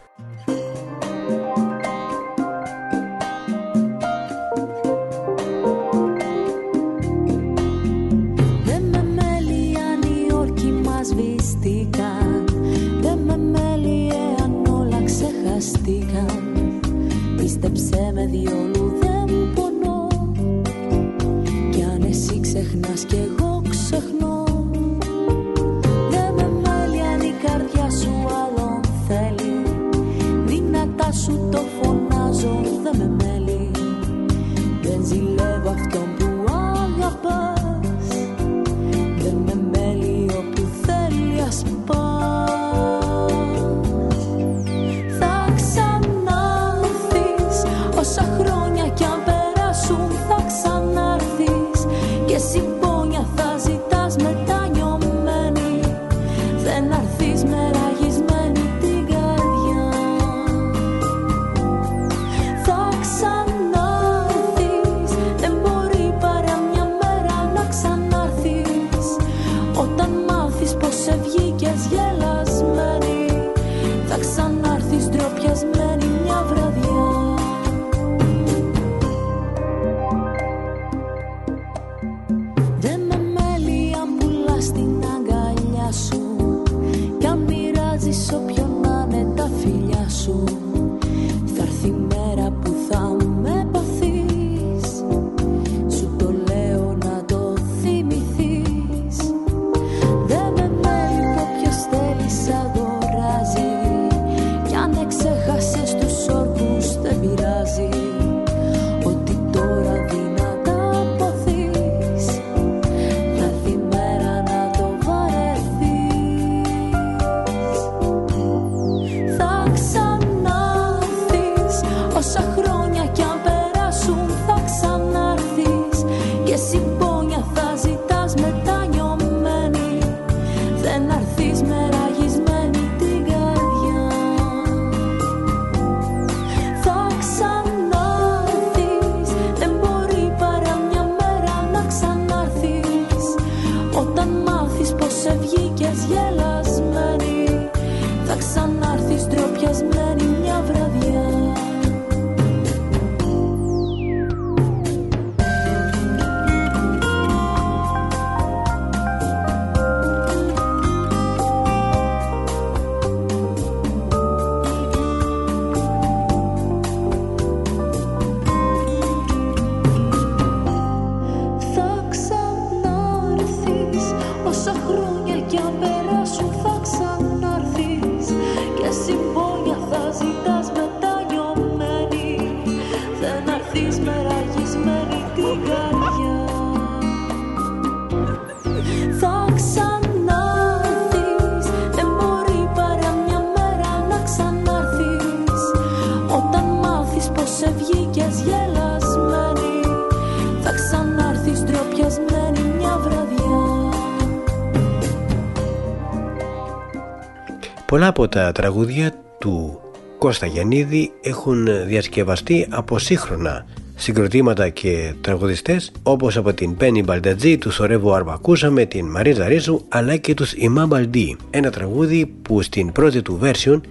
Πολλά 207.87 208.07
από 208.07 208.27
τα 208.27 208.51
τραγούδια 208.51 209.13
του 209.39 209.79
Κώστα 210.17 210.45
Γιαννίδη 210.45 211.11
έχουν 211.21 211.67
διασκευαστεί 211.87 212.67
από 212.69 212.99
σύγχρονα 212.99 213.65
συγκροτήματα 213.95 214.69
και 214.69 215.13
τραγουδιστές 215.21 215.91
όπως 216.03 216.37
από 216.37 216.53
την 216.53 216.77
Πένι 216.77 217.03
Μπαλτατζή, 217.03 217.57
του 217.57 217.71
Σορεύου 217.71 218.13
Αρβακούσαμε, 218.13 218.85
την 218.85 219.05
Μαρίζα 219.05 219.47
Ρίζου 219.47 219.81
αλλά 219.89 220.15
και 220.15 220.33
τους 220.33 220.53
Ημά 220.53 220.85
Μπαλντή. 220.85 221.37
Ένα 221.49 221.69
τραγούδι 221.69 222.25
που 222.25 222.61
στην 222.61 222.91
πρώτη 222.91 223.21
του 223.21 223.39
version 223.43 223.81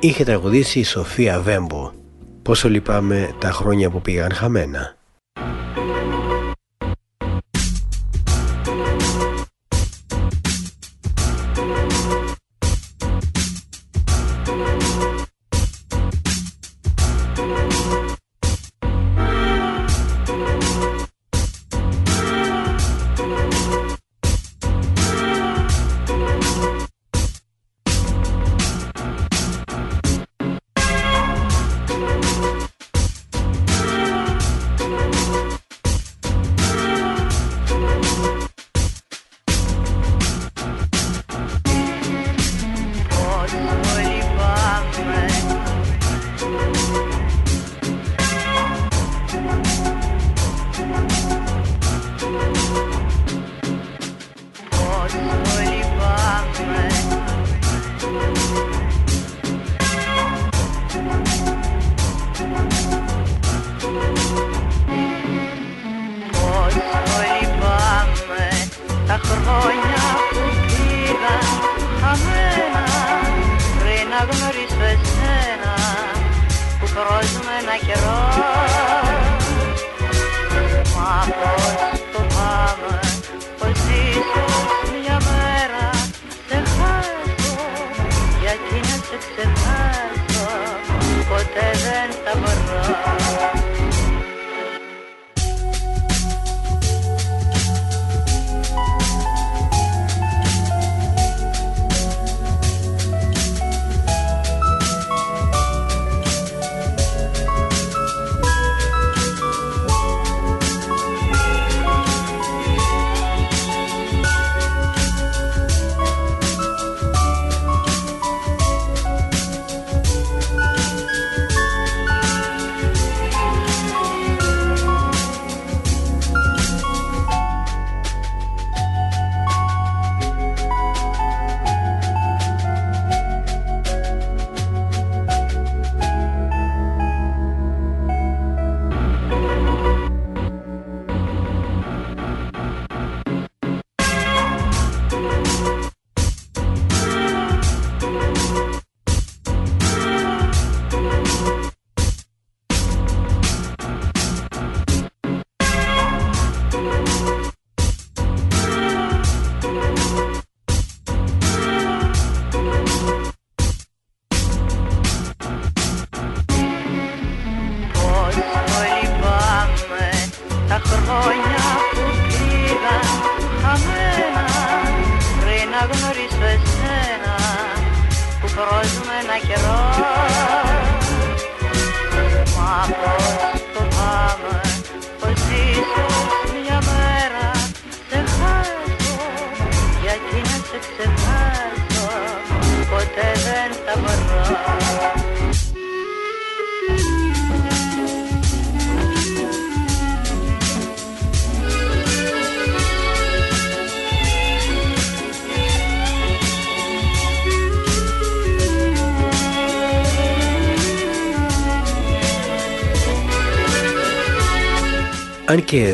είχε 0.00 0.24
τραγουδήσει 0.24 0.78
η 0.78 0.84
Σοφία 0.84 1.40
Βέμπο. 1.40 1.90
Πόσο 2.42 2.68
λυπάμαι 2.68 3.34
τα 3.38 3.50
χρόνια 3.50 3.90
που 3.90 4.00
πήγαν 4.00 4.32
χαμένα 4.32 4.98
Αν 77.72 77.78
και 77.86 77.94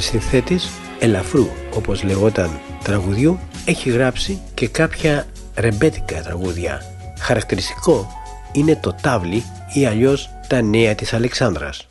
συνθέτης 0.04 0.68
ελαφρού 0.98 1.46
όπως 1.74 2.02
λεγόταν 2.02 2.60
τραγουδιού 2.82 3.38
έχει 3.64 3.90
γράψει 3.90 4.40
και 4.54 4.68
κάποια 4.68 5.26
ρεμπέτικα 5.56 6.22
τραγούδια. 6.22 6.82
Χαρακτηριστικό 7.18 8.06
είναι 8.52 8.76
το 8.76 8.94
τάβλι 9.02 9.44
ή 9.74 9.86
αλλιώς 9.86 10.30
τα 10.48 10.62
νέα 10.62 10.94
της 10.94 11.12
Αλεξάνδρας. 11.12 11.86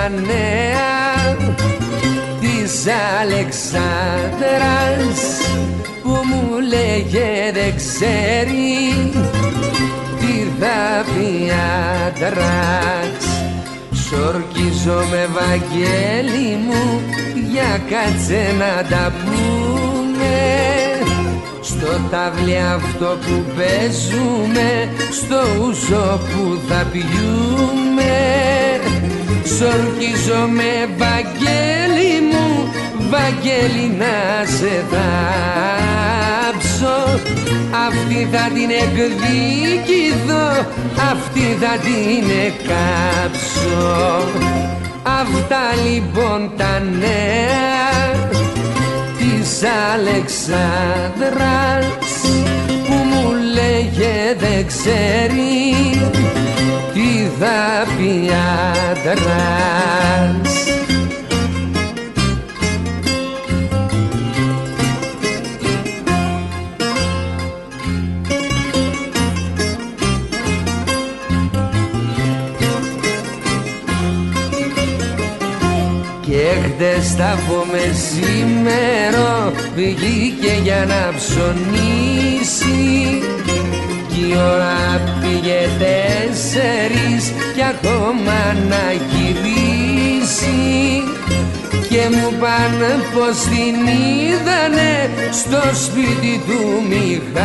Τα 0.00 0.08
νέα 0.08 1.36
της 2.40 2.86
Αλεξάνδρας 3.20 5.20
που 6.02 6.08
μου 6.08 6.58
λέγε 6.68 7.50
δεν 7.52 7.76
ξέρει 7.76 9.12
τι 10.18 10.34
θα 10.60 11.04
πει 11.04 11.50
άντρας 12.06 13.22
Σορκίζομαι 14.08 15.22
Βαγγέλη 15.32 16.56
μου 16.56 16.84
για 17.52 17.72
κάτσε 17.90 18.42
να 18.58 18.72
τα 18.88 19.04
πούμε 19.24 20.36
Στο 21.60 21.92
ταυλί 22.10 22.58
αυτό 22.74 23.10
που 23.20 23.44
παίζουμε 23.56 24.68
στο 25.10 25.40
ούζο 25.60 26.18
που 26.18 26.58
θα 26.68 26.80
πιούμε 26.92 28.59
Σορκίζομαι 29.58 30.72
Βαγγέλη 30.96 32.12
μου 32.30 32.48
Βαγγέλη 33.10 33.86
να 33.98 34.16
σε 34.44 34.74
θάψω. 34.90 36.96
Αυτή 37.86 38.20
θα 38.32 38.44
την 38.54 38.70
εκδικηθώ 38.70 40.46
Αυτή 41.12 41.46
θα 41.60 41.74
την 41.78 42.24
εκάψω. 42.46 43.88
Αυτά 45.02 45.64
λοιπόν 45.84 46.40
τα 46.56 46.82
νέα 47.00 47.94
Της 49.18 49.62
Αλεξάνδρας 49.92 52.12
Που 52.86 52.94
μου 52.94 53.24
λέγε 53.54 54.16
δεν 54.38 54.66
ξέρει 54.66 55.58
Τι 56.94 57.30
θα 57.38 57.86
πει 57.96 58.30
άντρας 58.90 60.60
Και 76.30 76.46
χτες 76.64 77.16
τα 77.16 77.32
από 77.32 77.64
μεσήμερο 77.72 79.52
βγήκε 79.74 80.52
για 80.62 80.84
να 80.88 81.12
ψωνίσει. 81.16 82.70
Κι 83.39 83.39
η 84.28 84.36
ώρα 84.52 85.00
πήγε 85.20 85.60
τέσσερις 85.78 87.32
κι 87.54 87.62
ακόμα 87.62 88.40
να 88.68 88.84
γυρίσει. 89.10 90.60
Και 91.88 92.02
μου 92.16 92.30
πάνε 92.40 92.92
πως 93.12 93.36
την 93.50 93.76
είδανε 93.86 95.10
στο 95.30 95.62
σπίτι 95.84 96.34
του 96.46 96.60
Μιχάλη. 96.88 97.40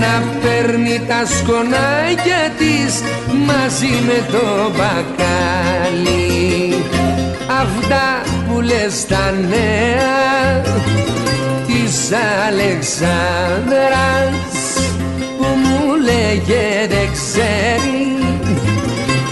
Να 0.00 0.22
παίρνει 0.42 1.00
τα 1.08 1.22
σκονάκια 1.26 2.42
της 2.58 3.02
μαζί 3.46 3.94
με 4.06 4.18
το 4.32 4.44
μπακάλι. 4.76 6.24
Αυτά 7.60 8.06
που 8.48 8.60
λες 8.60 9.06
τα 9.06 9.34
νέα 9.48 10.62
της 12.04 12.16
Αλεξάνδρας 12.48 13.06
που 15.38 15.44
μου 15.44 15.94
λέγε 16.04 16.86
δεν 16.88 17.08
ξέρει 17.12 18.02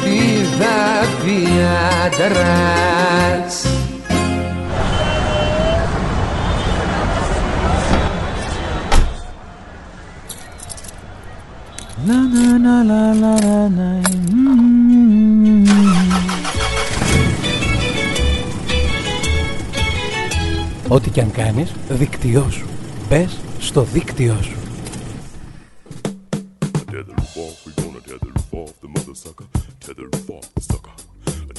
τι 0.02 0.18
θα 0.58 1.06
πει 1.24 1.38
άντρας 2.04 3.66
La 12.08 12.20
la 12.34 12.48
la 12.64 12.76
la 12.90 13.04
la 13.22 13.34
la 13.46 13.60
la. 13.76 15.01
Ό,τι 20.92 21.10
και 21.10 21.20
αν 21.20 21.30
κάνεις, 21.30 21.72
δίκτυό 21.88 22.50
σου. 22.50 22.66
Μπες 23.08 23.38
στο 23.58 23.82
δίκτυό 23.82 24.38
σου. 24.42 24.56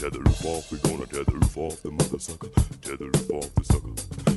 Tether 0.03 0.21
roof 0.27 0.43
off, 0.53 0.63
we 0.71 0.77
gonna 0.85 1.07
tether 1.13 1.37
roof 1.39 1.55
off 1.63 1.75
the 1.85 1.91
mother 1.97 2.19
sucker. 2.27 2.49
Tether 2.85 3.09
roof 3.13 3.29
off 3.37 3.49
the 3.57 3.63
sucker. 3.71 4.32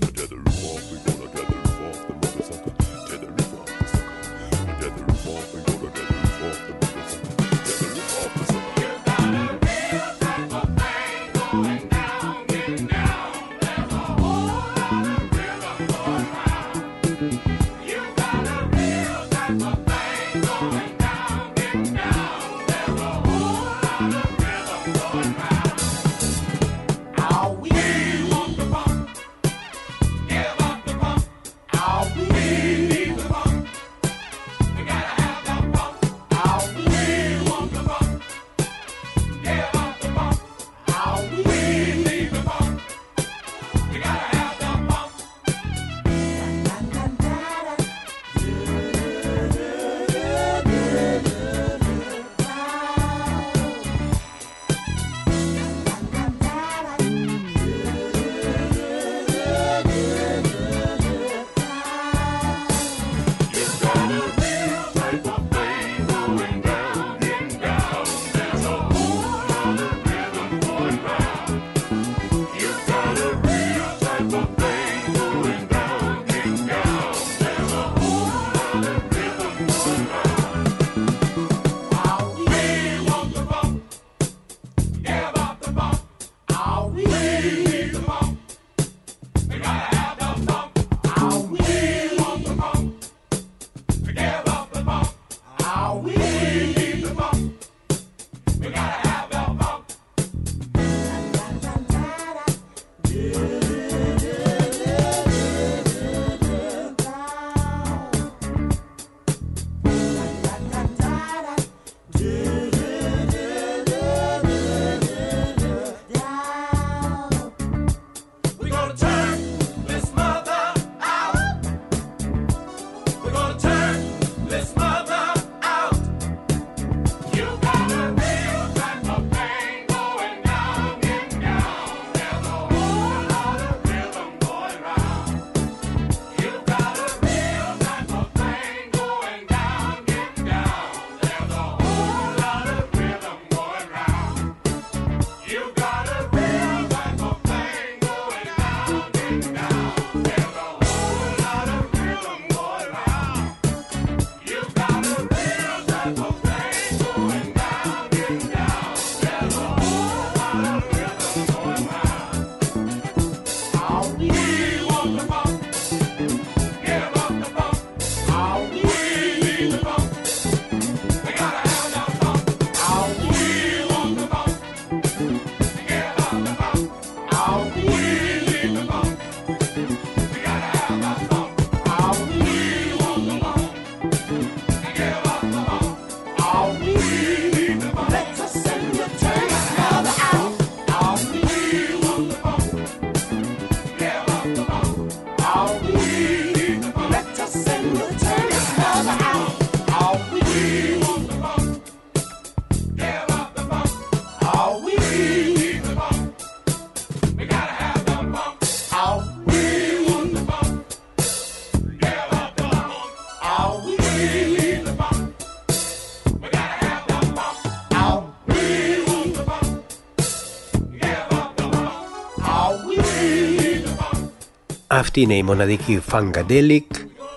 Αυτή 224.99 225.21
είναι 225.21 225.35
η 225.35 225.43
μοναδική 225.43 226.03
Funkadelic, 226.13 226.85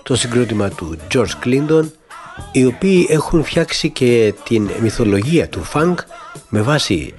το 0.02 0.16
συγκρότημα 0.16 0.68
του 0.68 0.96
George 1.14 1.44
Clinton, 1.44 1.90
οι 2.52 2.64
οποίοι 2.64 3.06
έχουν 3.10 3.44
φτιάξει 3.44 3.90
και 3.90 4.34
την 4.44 4.70
μυθολογία 4.80 5.48
του 5.48 5.62
funk 5.72 5.94
με 6.48 6.62
βάση 6.62 7.14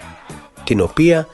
την 0.64 0.82
οποία 0.82 1.28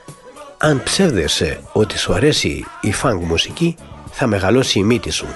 αν 0.58 0.84
ψεύδεσαι 0.84 1.60
ότι 1.72 1.98
σου 1.98 2.14
αρέσει 2.14 2.66
η 2.82 2.94
funk 3.04 3.20
μουσική 3.22 3.76
θα 4.12 4.28
μεγαλώσει 4.28 4.80
η 4.80 4.84
μύτη 4.84 5.10
σου. 5.10 5.28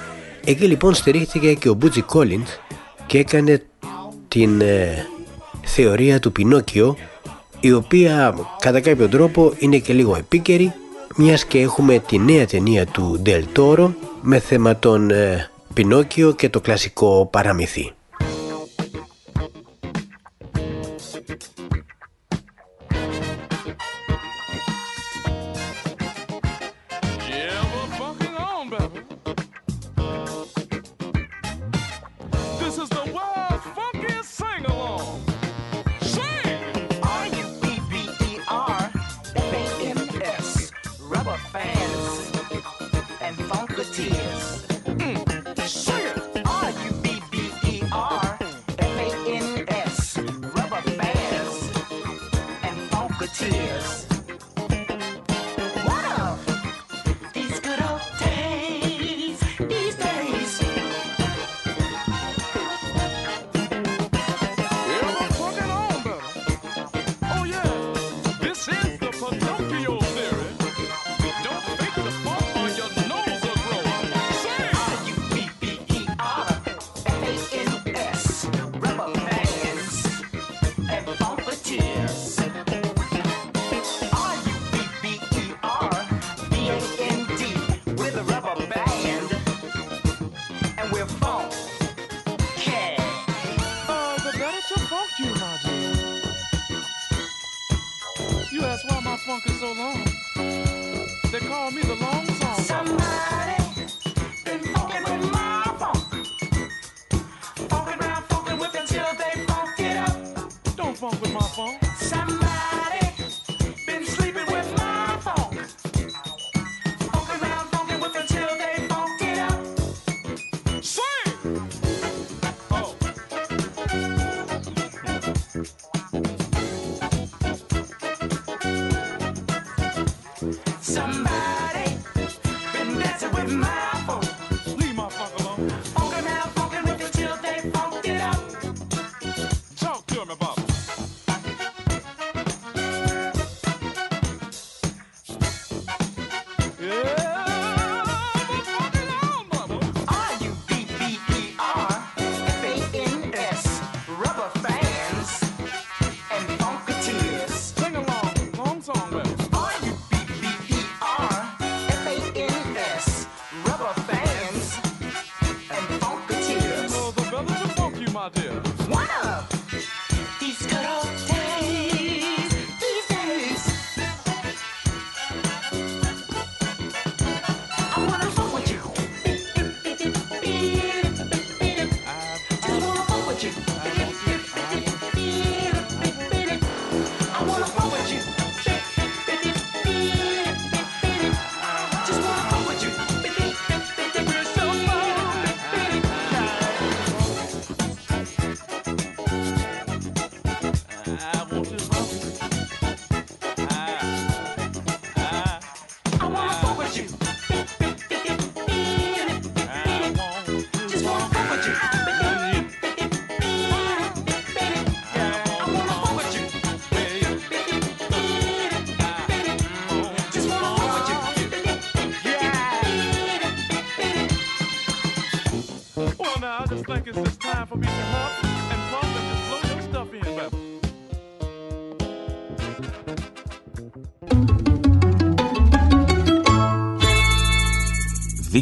Εκεί 0.45 0.65
λοιπόν 0.65 0.93
στηρίχθηκε 0.93 1.53
και 1.53 1.69
ο 1.69 1.73
Μπούτζι 1.73 2.01
Κόλιντς 2.01 2.59
και 3.05 3.17
έκανε 3.17 3.63
την 4.27 4.61
ε, 4.61 5.05
θεωρία 5.61 6.19
του 6.19 6.31
Πινόκιο 6.31 6.97
η 7.59 7.71
οποία 7.71 8.35
κατά 8.59 8.79
κάποιο 8.81 9.07
τρόπο 9.07 9.53
είναι 9.57 9.77
και 9.77 9.93
λίγο 9.93 10.15
επίκαιρη 10.15 10.73
μιας 11.15 11.45
και 11.45 11.59
έχουμε 11.59 11.99
τη 11.99 12.17
νέα 12.17 12.45
ταινία 12.45 12.85
του 12.85 13.19
Ντελ 13.21 13.45
Τόρο 13.51 13.93
με 14.21 14.39
θέμα 14.39 14.75
τον 14.75 15.09
ε, 15.09 15.49
Πινόκιο 15.73 16.31
και 16.31 16.49
το 16.49 16.61
κλασικό 16.61 17.27
παραμυθί. 17.31 17.93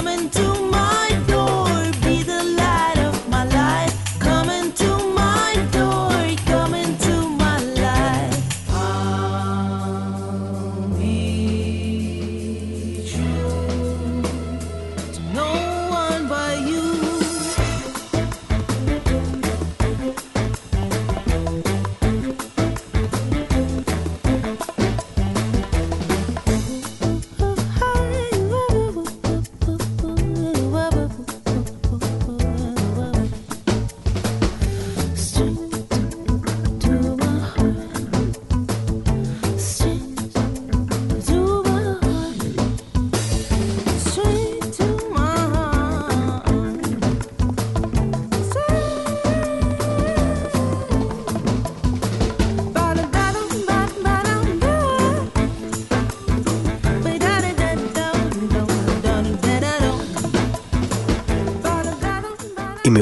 coming 0.00 0.30
to 0.30 0.49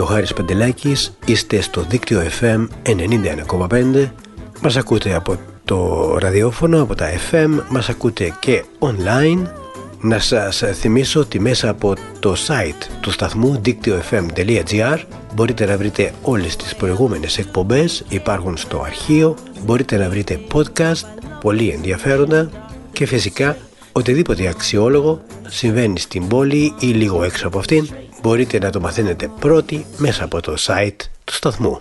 Χάρης 0.08 0.32
Παντελάκης, 0.32 1.16
είστε 1.24 1.60
στο 1.60 1.84
δίκτυο 1.88 2.22
FM 2.40 2.68
91,5, 2.82 4.10
μας 4.62 4.76
ακούτε 4.76 5.14
από 5.14 5.38
το 5.64 6.16
ραδιόφωνο, 6.18 6.82
από 6.82 6.94
τα 6.94 7.06
FM, 7.30 7.62
μας 7.68 7.88
ακούτε 7.88 8.34
και 8.40 8.64
online. 8.78 9.46
Να 10.00 10.18
σας 10.18 10.62
θυμίσω 10.72 11.20
ότι 11.20 11.40
μέσα 11.40 11.68
από 11.68 11.94
το 12.20 12.34
site 12.46 12.86
του 13.00 13.10
σταθμού 13.10 13.60
δίκτυοfm.gr 13.64 14.98
μπορείτε 15.34 15.66
να 15.66 15.76
βρείτε 15.76 16.12
όλες 16.22 16.56
τις 16.56 16.74
προηγούμενες 16.74 17.38
εκπομπές, 17.38 18.04
υπάρχουν 18.08 18.56
στο 18.56 18.82
αρχείο, 18.84 19.36
μπορείτε 19.64 19.96
να 19.96 20.08
βρείτε 20.08 20.40
podcast, 20.54 21.04
πολύ 21.40 21.68
ενδιαφέροντα 21.68 22.50
και 22.92 23.06
φυσικά 23.06 23.56
οτιδήποτε 23.92 24.48
αξιόλογο 24.48 25.20
συμβαίνει 25.46 25.98
στην 25.98 26.28
πόλη 26.28 26.74
ή 26.78 26.86
λίγο 26.86 27.22
έξω 27.22 27.46
από 27.46 27.58
αυτήν 27.58 27.88
μπορείτε 28.22 28.58
να 28.58 28.70
το 28.70 28.80
μαθαίνετε 28.80 29.30
πρώτοι 29.40 29.86
μέσα 29.96 30.24
από 30.24 30.40
το 30.40 30.54
site 30.58 30.96
του 31.24 31.32
σταθμού. 31.32 31.80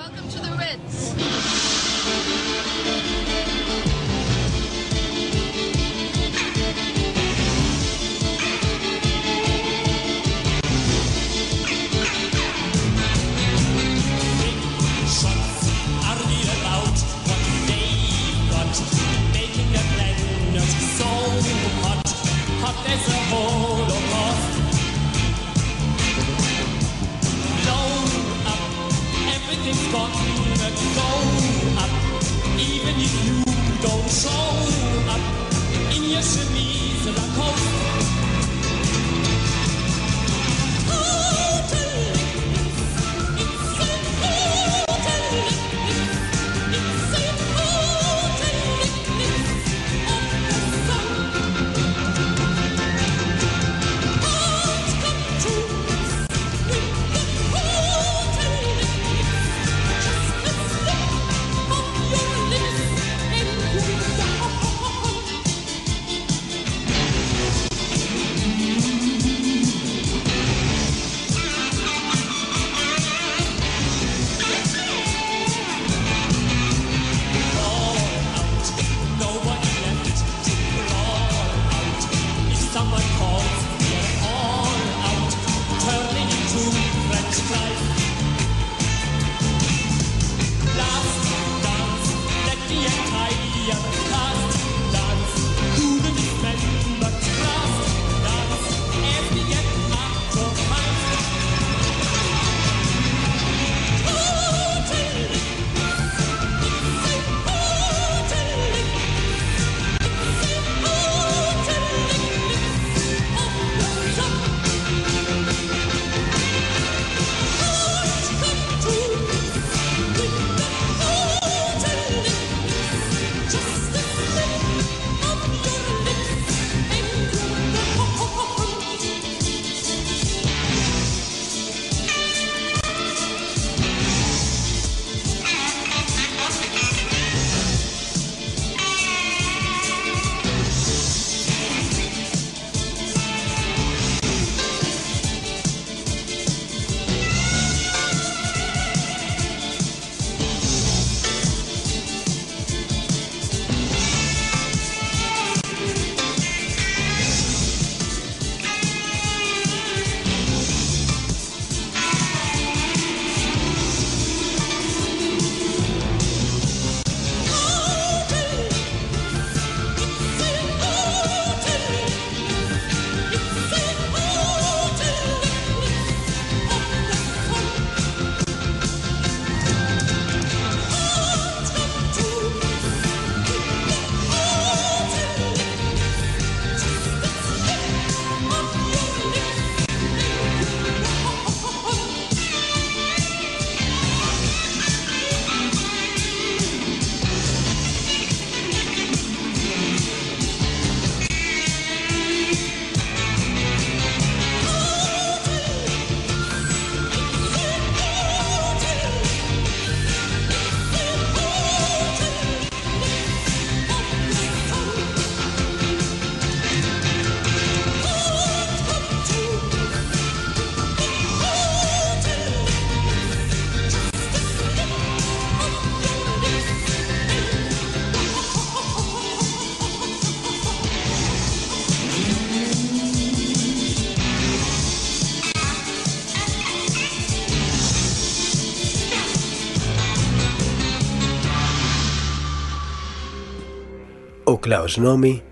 Κλάους 244.71 244.97
Νόμι, 244.97 245.43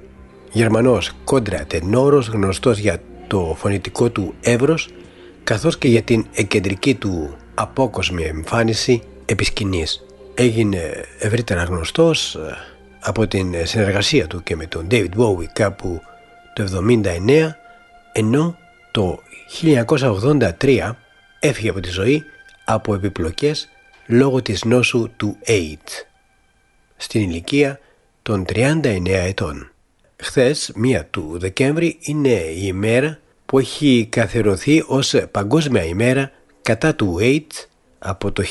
Γερμανός 0.51 1.11
κόντρα 1.23 1.65
τενόρος 1.65 2.27
γνωστός 2.27 2.77
για 2.77 3.01
το 3.27 3.55
φωνητικό 3.57 4.09
του 4.09 4.33
εύρος 4.41 4.89
καθώς 5.43 5.77
και 5.77 5.87
για 5.87 6.01
την 6.01 6.25
εκκεντρική 6.31 6.95
του 6.95 7.35
απόκοσμη 7.55 8.23
εμφάνιση 8.23 9.01
επισκηνής. 9.25 10.05
Έγινε 10.33 11.05
ευρύτερα 11.19 11.63
γνωστός 11.63 12.35
ε, 12.35 12.39
από 12.99 13.27
την 13.27 13.55
συνεργασία 13.63 14.27
του 14.27 14.43
και 14.43 14.55
με 14.55 14.65
τον 14.65 14.87
David 14.91 15.15
Bowie 15.17 15.47
κάπου 15.53 16.01
το 16.53 16.87
79 16.91 17.49
ενώ 18.13 18.57
το 18.91 19.19
1983 20.59 20.91
έφυγε 21.39 21.69
από 21.69 21.79
τη 21.79 21.89
ζωή 21.89 22.23
από 22.65 22.93
επιπλοκές 22.93 23.69
λόγω 24.05 24.41
της 24.41 24.63
νόσου 24.63 25.09
του 25.17 25.37
AIDS 25.47 26.05
στην 26.97 27.21
ηλικία 27.21 27.79
των 28.29 28.45
39 28.53 29.01
ετών. 29.05 29.71
Χθες, 30.15 30.71
μία 30.75 31.05
του 31.05 31.37
Δεκέμβρη, 31.39 31.97
είναι 32.01 32.29
η 32.29 32.61
ημέρα 32.61 33.19
που 33.45 33.59
έχει 33.59 34.07
καθερωθεί 34.11 34.83
ως 34.87 35.15
Παγκόσμια 35.31 35.83
ημέρα 35.83 36.31
κατά 36.61 36.95
του 36.95 37.17
AIDS 37.19 37.65
από 37.99 38.31
το 38.31 38.43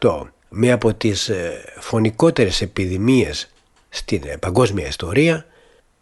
1988. 0.00 0.20
Μία 0.48 0.74
από 0.74 0.94
τις 0.94 1.28
ε, 1.28 1.64
φωνικότερες 1.78 2.60
επιδημίες 2.60 3.50
στην 3.88 4.22
ε, 4.24 4.36
παγκόσμια 4.36 4.86
ιστορία 4.86 5.46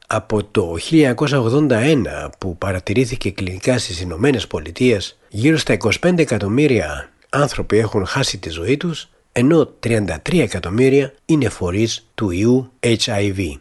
από 0.07 0.45
το 0.45 0.77
1981 0.91 2.29
που 2.39 2.59
παρατηρήθηκε 2.59 3.31
κλινικά 3.31 3.79
στις 3.79 4.01
Ηνωμένες 4.01 4.47
Πολιτείες 4.47 5.19
γύρω 5.29 5.57
στα 5.57 5.77
25 6.03 6.19
εκατομμύρια 6.19 7.11
άνθρωποι 7.29 7.79
έχουν 7.79 8.07
χάσει 8.07 8.39
τη 8.39 8.49
ζωή 8.49 8.77
τους 8.77 9.09
ενώ 9.33 9.73
33 9.87 10.07
εκατομμύρια 10.33 11.13
είναι 11.25 11.49
φορείς 11.49 12.07
του 12.15 12.31
ιού 12.31 12.71
HIV. 12.81 13.55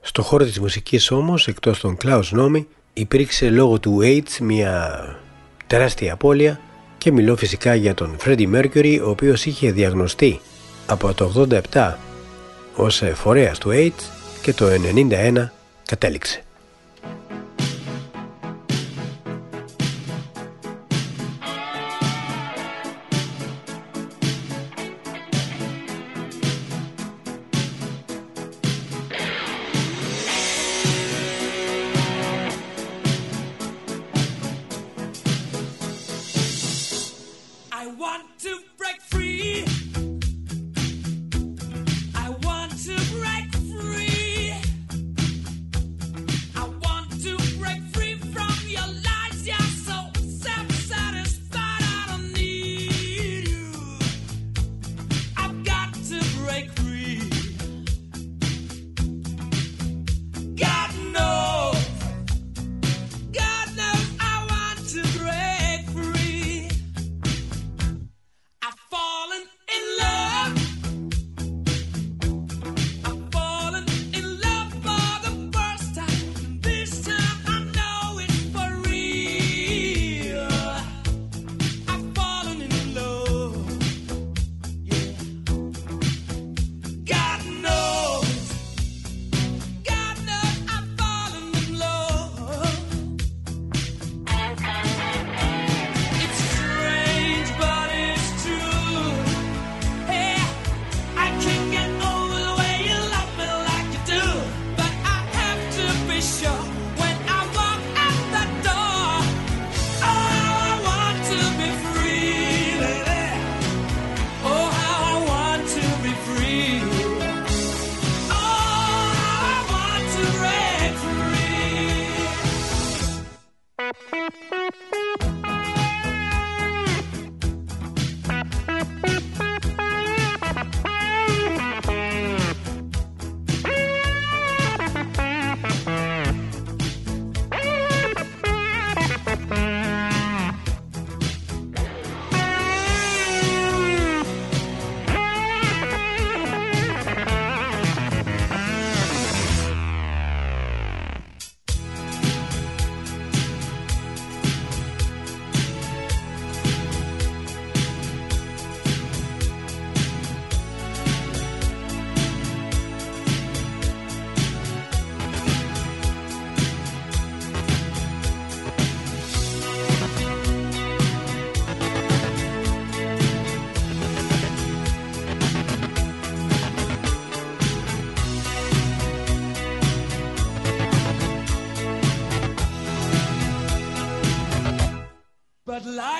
Στο 0.00 0.22
χώρο 0.22 0.44
της 0.44 0.60
μουσικής 0.60 1.10
όμως, 1.10 1.48
εκτός 1.48 1.80
των 1.80 1.96
Klaus 2.04 2.28
Νόμι, 2.30 2.66
υπήρξε 2.92 3.50
λόγω 3.50 3.80
του 3.80 3.98
AIDS 4.02 4.38
μια 4.40 5.00
τεράστια 5.66 6.12
απώλεια 6.12 6.60
και 6.98 7.12
μιλώ 7.12 7.36
φυσικά 7.36 7.74
για 7.74 7.94
τον 7.94 8.16
Freddie 8.24 8.54
Mercury, 8.54 9.00
ο 9.04 9.08
οποίος 9.08 9.46
είχε 9.46 9.70
διαγνωστεί 9.70 10.40
από 10.86 11.14
το 11.14 11.46
87 11.72 11.92
ως 12.76 13.02
φορέας 13.14 13.58
του 13.58 13.70
AIDS 13.72 14.02
και 14.42 14.52
το 14.52 14.66
91 15.10 15.48
κατέληξε. 15.86 16.45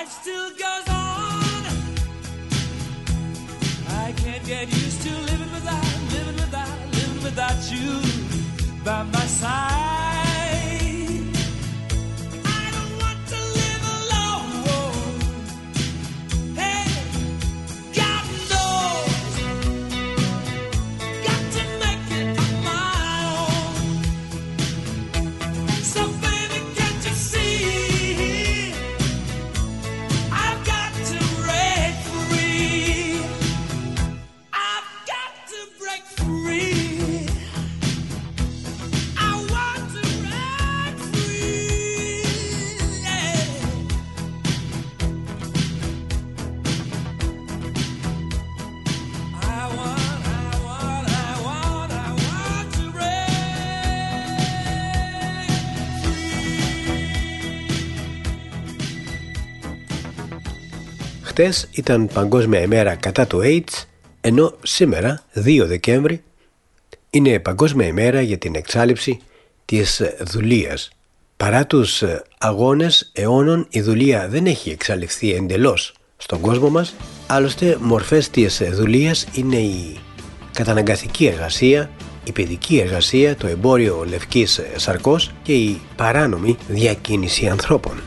still 0.09 0.49
got. 0.57 0.66
χτες 61.37 61.67
ήταν 61.71 62.09
Παγκόσμια 62.13 62.61
ημέρα 62.61 62.95
κατά 62.95 63.27
του 63.27 63.41
AIDS, 63.43 63.83
ενώ 64.21 64.53
σήμερα, 64.63 65.23
2 65.33 65.65
Δεκέμβρη, 65.65 66.23
είναι 67.09 67.39
Παγκόσμια 67.39 67.87
ημέρα 67.87 68.21
για 68.21 68.37
την 68.37 68.55
εξάλληψη 68.55 69.19
της 69.65 70.01
δουλείας. 70.19 70.89
Παρά 71.37 71.65
τους 71.65 72.03
αγώνες 72.37 73.11
αιώνων, 73.13 73.67
η 73.69 73.81
δουλεία 73.81 74.27
δεν 74.27 74.45
έχει 74.45 74.69
εξαλειφθεί 74.69 75.33
εντελώς 75.33 75.93
στον 76.17 76.39
κόσμο 76.39 76.69
μας. 76.69 76.93
Άλλωστε, 77.27 77.77
μορφές 77.79 78.29
της 78.29 78.61
δουλείας 78.73 79.27
είναι 79.33 79.57
η 79.57 79.97
καταναγκαστική 80.53 81.25
εργασία, 81.25 81.89
η 82.23 82.31
παιδική 82.31 82.77
εργασία, 82.77 83.35
το 83.35 83.47
εμπόριο 83.47 84.05
λευκής 84.09 84.61
σαρκός 84.75 85.31
και 85.43 85.53
η 85.53 85.81
παράνομη 85.95 86.57
διακίνηση 86.67 87.47
ανθρώπων. 87.47 88.01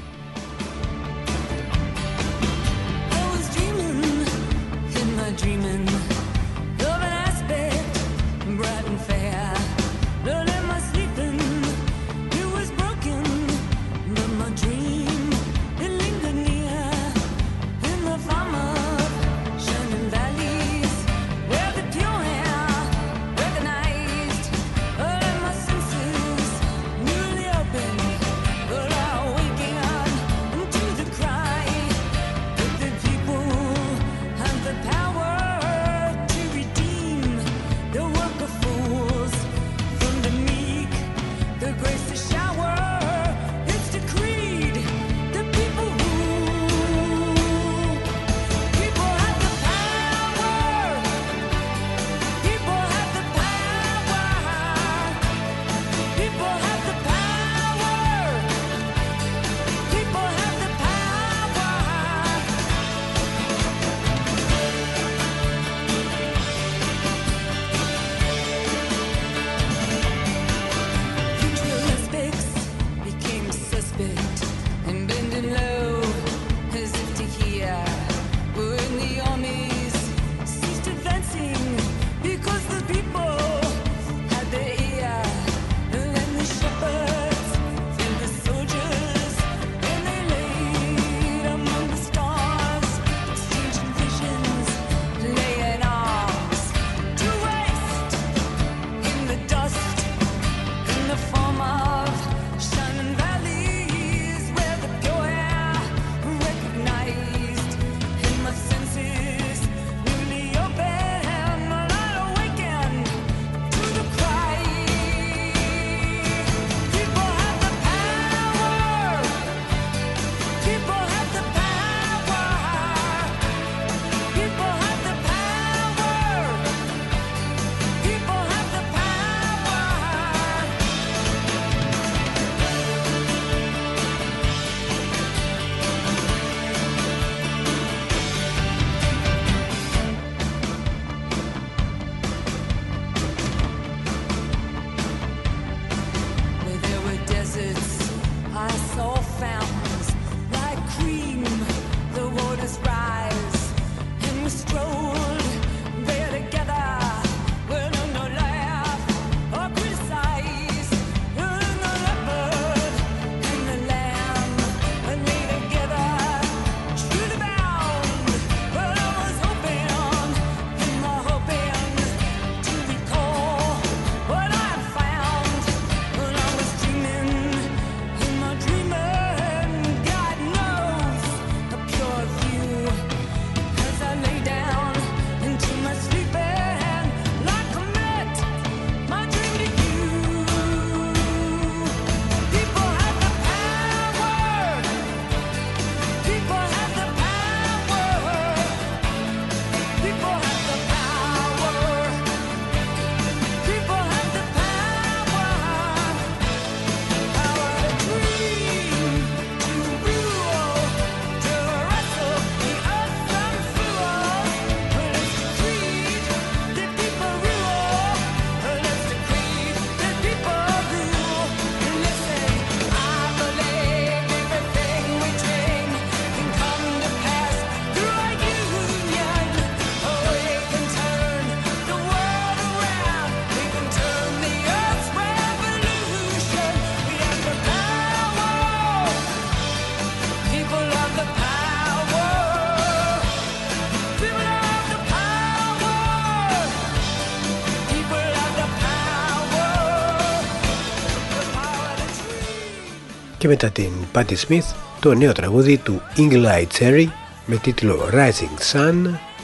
μετά 253.51 253.71
την 253.71 253.91
Patti 254.15 254.35
Smith 254.49 254.75
το 255.01 255.15
νέο 255.15 255.33
τραγούδι 255.33 255.77
του 255.77 256.03
Inglai 256.17 256.65
Cherry 256.79 257.07
με 257.47 257.57
τίτλο 257.57 258.09
Rising 258.13 258.73
Sun 258.73 258.95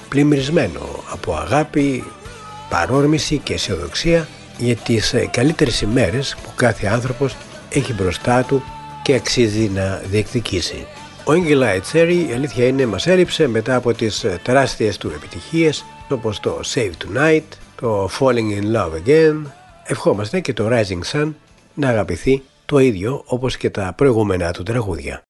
πλημμυρισμένο 0.09 0.81
από 1.11 1.35
αγάπη, 1.35 2.05
παρόρμηση 2.69 3.39
και 3.39 3.55
αισιοδοξία 3.55 4.29
για 4.59 4.77
τις 4.77 5.13
ε, 5.15 5.29
καλύτερες 5.33 5.81
ημέρες 5.81 6.37
που 6.43 6.51
κάθε 6.57 6.87
άνθρωπος 6.87 7.37
έχει 7.71 7.93
μπροστά 7.93 8.43
του 8.43 8.63
και 9.03 9.15
αξίζει 9.15 9.71
να 9.75 10.03
διεκδικήσει. 10.05 10.87
Ο 11.25 11.33
Άγγελα 11.33 11.81
Τσέρι 11.81 12.29
η 12.29 12.33
αλήθεια 12.35 12.67
είναι, 12.67 12.87
μας 12.87 13.07
έλειψε 13.07 13.47
μετά 13.47 13.75
από 13.75 13.95
τις 13.95 14.25
ε, 14.25 14.41
τεράστιες 14.43 14.97
του 14.97 15.13
επιτυχίες 15.15 15.85
όπως 16.09 16.41
το 16.41 16.61
Save 16.75 16.93
Tonight, 17.05 17.57
το 17.81 18.11
Falling 18.19 18.61
in 18.61 18.77
Love 18.77 18.93
Again. 19.07 19.43
Ευχόμαστε 19.85 20.41
και 20.41 20.53
το 20.53 20.69
Rising 20.71 21.13
Sun 21.13 21.33
να 21.75 21.89
αγαπηθεί 21.89 22.43
το 22.67 22.79
ίδιο 22.79 23.23
όπως 23.27 23.57
και 23.57 23.71
τα 23.71 23.93
προηγούμενα 23.97 24.53
του 24.53 24.63
τραγούδια. 24.63 25.23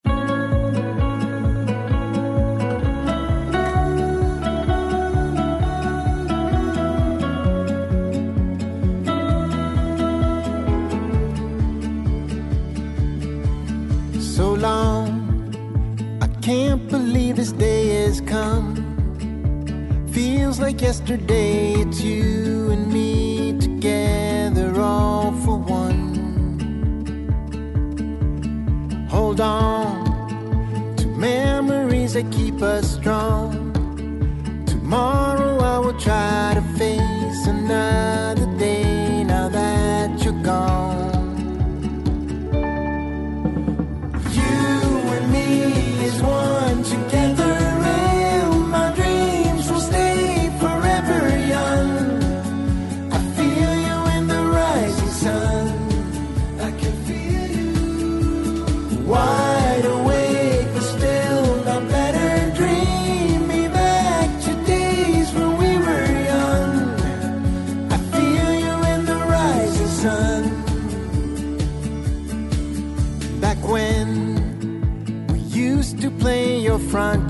Can't 16.46 16.88
believe 16.88 17.34
this 17.34 17.50
day 17.50 18.04
has 18.04 18.20
come. 18.20 18.66
Feels 20.12 20.60
like 20.60 20.80
yesterday, 20.80 21.72
it's 21.72 22.00
you 22.00 22.70
and 22.70 22.86
me 22.92 23.58
together, 23.58 24.80
all 24.80 25.32
for 25.44 25.58
one. 25.58 26.05
hold 29.36 29.40
on 29.40 30.96
to 30.96 31.06
memories 31.06 32.14
that 32.14 32.30
keep 32.32 32.62
us 32.62 32.94
strong. 32.94 33.72
Tomorrow 34.66 35.58
I 35.58 35.78
will 35.78 35.98
try 35.98 36.52
to 36.54 36.62
face 36.78 37.46
another. 37.46 38.45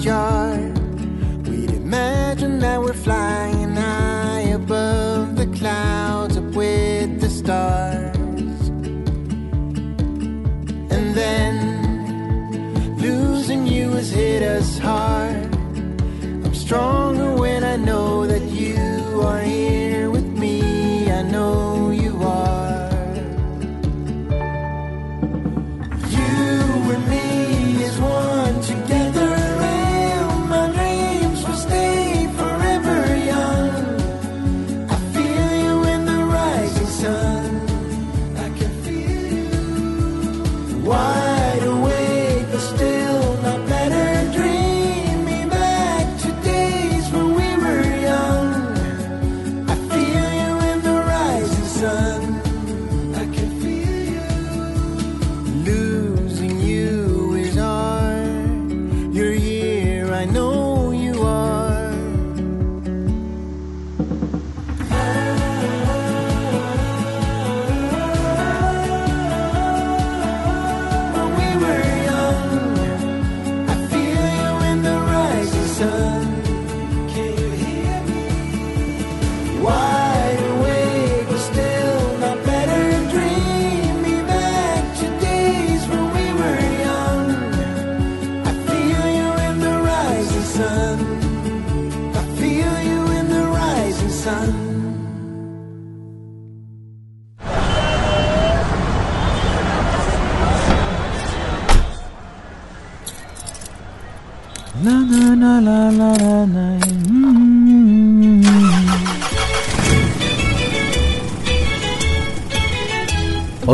job. 0.07 0.36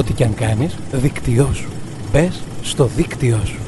Ό,τι 0.03 0.13
και 0.13 0.25
αν 0.25 0.35
κάνεις, 0.35 0.77
δίκτυό 0.93 1.51
σου. 1.55 1.69
Μπες 2.13 2.43
στο 2.63 2.91
δίκτυό 2.97 3.41
σου. 3.45 3.62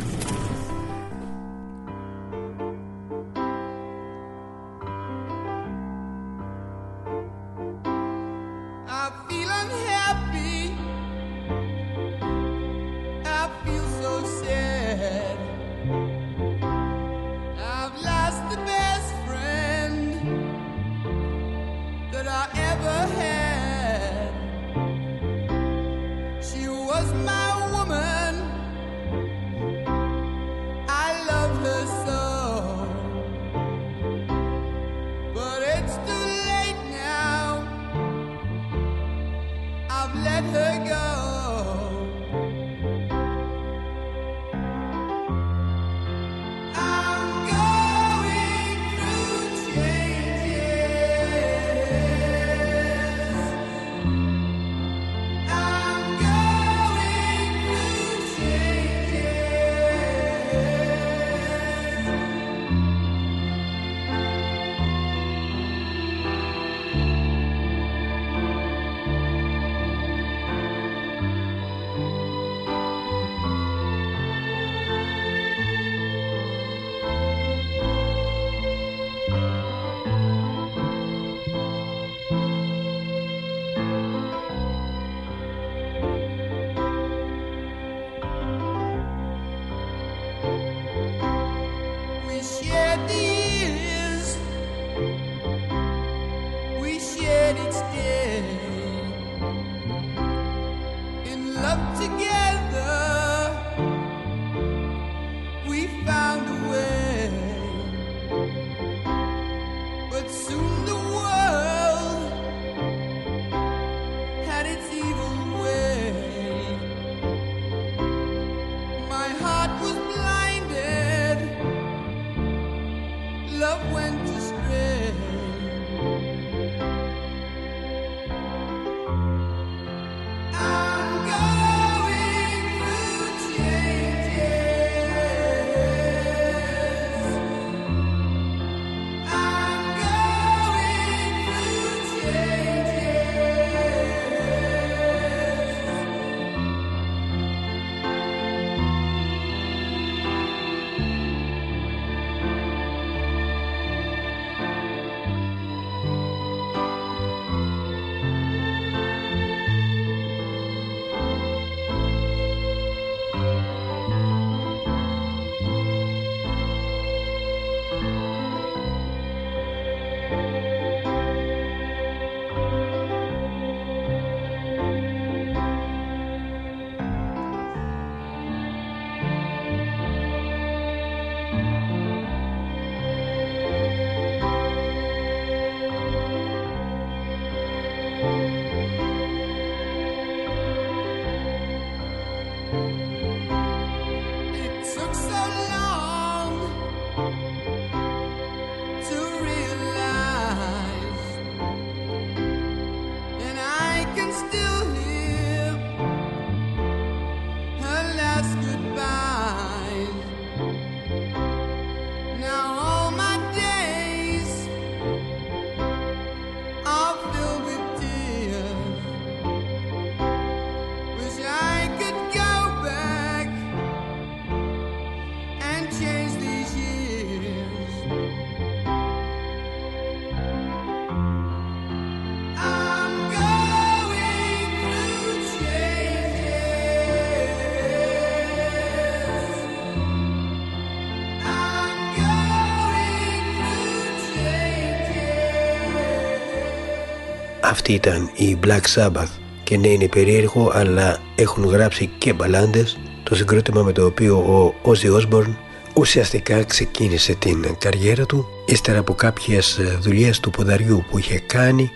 Αυτή 247.75 247.93
ήταν 247.93 248.31
η 248.35 248.59
Black 248.67 248.81
Sabbath 248.95 249.29
και 249.65 249.77
ναι 249.77 249.89
είναι 249.89 250.09
περίεργο 250.09 250.71
αλλά 250.75 251.19
έχουν 251.35 251.65
γράψει 251.65 252.11
και 252.19 252.33
μπαλάντες. 252.33 252.99
Το 253.23 253.35
συγκρότημα 253.35 253.83
με 253.83 253.93
το 253.93 254.05
οποίο 254.05 254.37
ο 254.37 254.75
Ozzy 254.83 255.21
Osbourne 255.21 255.55
ουσιαστικά 255.95 256.65
ξεκίνησε 256.65 257.35
την 257.35 257.77
καριέρα 257.79 258.27
του 258.27 258.47
ύστερα 258.67 258.99
από 258.99 259.15
κάποιες 259.15 259.81
δουλειές 260.01 260.41
του 260.41 260.51
ποδαριού 260.51 261.05
που 261.11 261.19
είχε 261.19 261.39
κάνει 261.39 261.91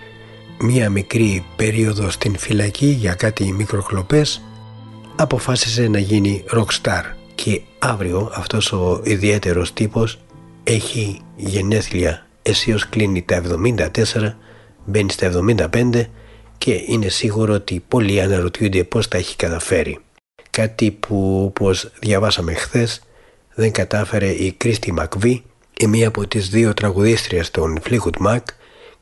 μία 0.61 0.91
μικρή 0.91 1.45
περίοδο 1.57 2.11
στην 2.11 2.39
φυλακή 2.39 2.87
για 2.87 3.15
κάτι 3.15 3.53
μικροκλοπές 3.53 4.43
αποφάσισε 5.17 5.89
να 5.89 5.99
γίνει 5.99 6.45
rockstar. 6.53 7.03
Και 7.35 7.61
αύριο 7.79 8.31
αυτός 8.35 8.73
ο 8.73 9.01
ιδιαίτερος 9.05 9.73
τύπος 9.73 10.21
έχει 10.65 11.21
γενέθλια 11.37 12.27
αισίως 12.43 12.89
κλείνει 12.89 13.23
τα 13.23 13.43
74 13.43 14.48
μπαίνει 14.89 15.11
στα 15.11 15.31
75 15.73 16.05
και 16.59 16.83
είναι 16.87 17.09
σίγουρο 17.09 17.55
ότι 17.55 17.85
πολλοί 17.89 18.21
αναρωτιούνται 18.21 18.85
πώς 18.85 19.09
τα 19.09 19.17
έχει 19.19 19.37
καταφέρει. 19.37 19.99
Κάτι 20.51 20.91
που 20.91 21.43
όπως 21.45 21.91
διαβάσαμε 22.01 22.55
χθες 22.55 23.03
δεν 23.55 23.73
κατάφερε 23.73 24.29
η 24.29 24.53
Κρίστη 24.53 24.93
Μακβί 24.93 25.43
η 25.79 25.87
μία 25.87 26.09
από 26.09 26.27
τις 26.27 26.49
δύο 26.49 26.75
τραγουδίστριες 26.75 27.51
των 27.51 27.79
Fleetwood 27.85 28.27
Mac 28.27 28.41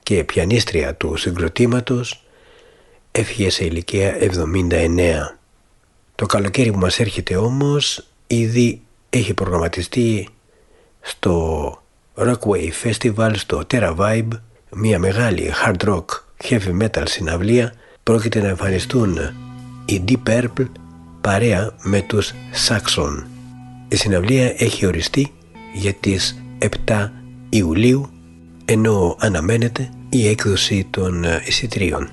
και 0.03 0.25
πιανίστρια 0.25 0.95
του 0.95 1.17
συγκροτήματος 1.17 2.25
έφυγε 3.11 3.51
σε 3.51 3.65
ηλικία 3.65 4.17
79 4.21 5.37
το 6.15 6.27
καλοκαίρι 6.27 6.73
που 6.73 6.79
μας 6.79 6.99
έρχεται 6.99 7.37
όμως 7.37 8.07
ήδη 8.27 8.81
έχει 9.11 9.35
προγραμματιστεί 9.35 10.29
στο 11.01 11.83
Rockway 12.17 12.71
Festival 12.83 13.31
στο 13.35 13.63
Terra 13.71 13.97
Vibe 13.97 14.29
μια 14.79 14.99
μεγάλη 14.99 15.53
hard 15.65 15.89
rock 15.89 16.05
heavy 16.49 16.83
metal 16.83 17.03
συναυλία 17.05 17.73
πρόκειται 18.03 18.41
να 18.41 18.49
εμφανιστούν 18.49 19.19
οι 19.85 20.05
Deep 20.09 20.29
Purple 20.29 20.69
παρέα 21.21 21.75
με 21.83 22.01
τους 22.01 22.33
Saxon. 22.69 23.25
Η 23.89 23.97
συναυλία 23.97 24.55
έχει 24.57 24.87
οριστεί 24.87 25.33
για 25.75 25.93
τις 25.93 26.43
7 26.87 27.11
Ιουλίου 27.49 28.11
ενώ 28.65 29.17
αναμένεται 29.19 29.89
η 30.09 30.29
έκδοση 30.29 30.87
των 30.91 31.25
εισιτηρίων. 31.47 32.09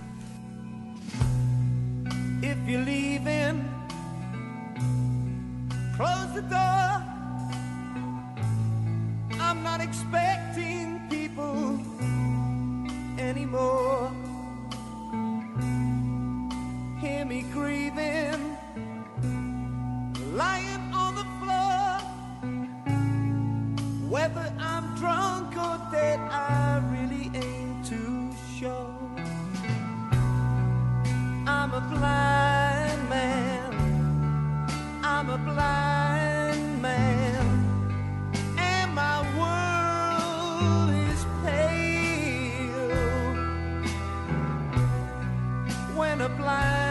Whether 24.24 24.54
I'm 24.58 24.96
drunk 24.96 25.52
or 25.58 25.78
dead, 25.92 26.18
I 26.32 26.82
really 26.94 27.30
aim 27.36 27.84
to 27.84 28.32
show. 28.58 28.88
I'm 31.46 31.74
a 31.74 31.82
blind 31.92 33.10
man. 33.10 33.74
I'm 35.04 35.30
a 35.30 35.38
blind 35.38 36.82
man. 36.82 37.46
And 38.58 38.96
my 38.96 39.20
world 39.38 40.90
is 41.12 41.26
pale. 41.44 42.94
When 45.98 46.22
a 46.22 46.30
blind 46.30 46.83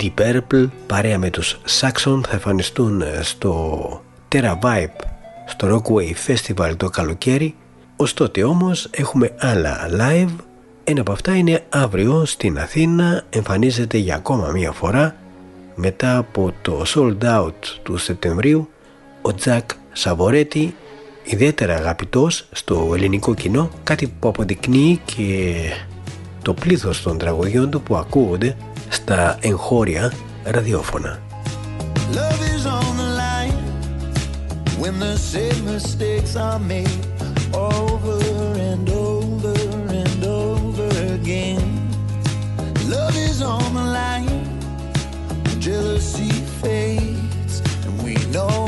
Deep 0.00 0.10
Purple 0.20 0.68
παρέα 0.86 1.18
με 1.18 1.30
τους 1.30 1.60
Saxon 1.80 2.20
θα 2.26 2.32
εμφανιστούν 2.32 3.02
στο 3.20 4.02
Terra 4.32 4.58
Vibe 4.60 5.04
στο 5.46 5.68
Rockway 5.76 6.30
Festival 6.30 6.72
το 6.76 6.90
καλοκαίρι. 6.90 7.54
Ως 7.96 8.14
τότε 8.14 8.44
όμως 8.44 8.88
έχουμε 8.90 9.34
άλλα 9.38 9.88
live. 9.90 10.34
Ένα 10.84 11.00
από 11.00 11.12
αυτά 11.12 11.36
είναι 11.36 11.62
αύριο 11.68 12.24
στην 12.24 12.58
Αθήνα. 12.58 13.24
Εμφανίζεται 13.30 13.98
για 13.98 14.14
ακόμα 14.14 14.48
μία 14.50 14.72
φορά 14.72 15.16
μετά 15.74 16.16
από 16.16 16.52
το 16.62 16.82
sold 16.86 17.24
out 17.24 17.78
του 17.82 17.96
Σεπτεμβρίου 17.96 18.68
ο 19.22 19.34
Τζακ 19.34 19.70
Σαβορέτη 19.92 20.74
ιδιαίτερα 21.24 21.74
αγαπητός 21.74 22.48
στο 22.52 22.90
ελληνικό 22.94 23.34
κοινό. 23.34 23.70
Κάτι 23.84 24.06
που 24.06 24.28
αποδεικνύει 24.28 25.00
και 25.04 25.54
το 26.42 26.54
πλήθος 26.54 27.02
των 27.02 27.18
τραγωδιών 27.18 27.70
του 27.70 27.82
που 27.82 27.96
ακούγονται 27.96 28.56
esta 28.90 29.38
enjoria 29.42 30.10
radiófona. 30.44 31.18
Love 32.12 32.42
is 32.54 32.66
on 32.66 32.96
the 32.96 33.10
line 33.16 33.58
when 34.78 34.98
the 34.98 35.16
mistakes 35.64 36.36
are 36.36 36.58
made. 36.58 36.88
Love 42.88 43.16
is 43.16 43.42
on 43.42 43.74
the 43.74 43.84
line, 43.84 44.44
jealousy 45.60 46.30
fades, 46.60 47.60
and 47.84 48.02
we 48.02 48.14
know. 48.32 48.67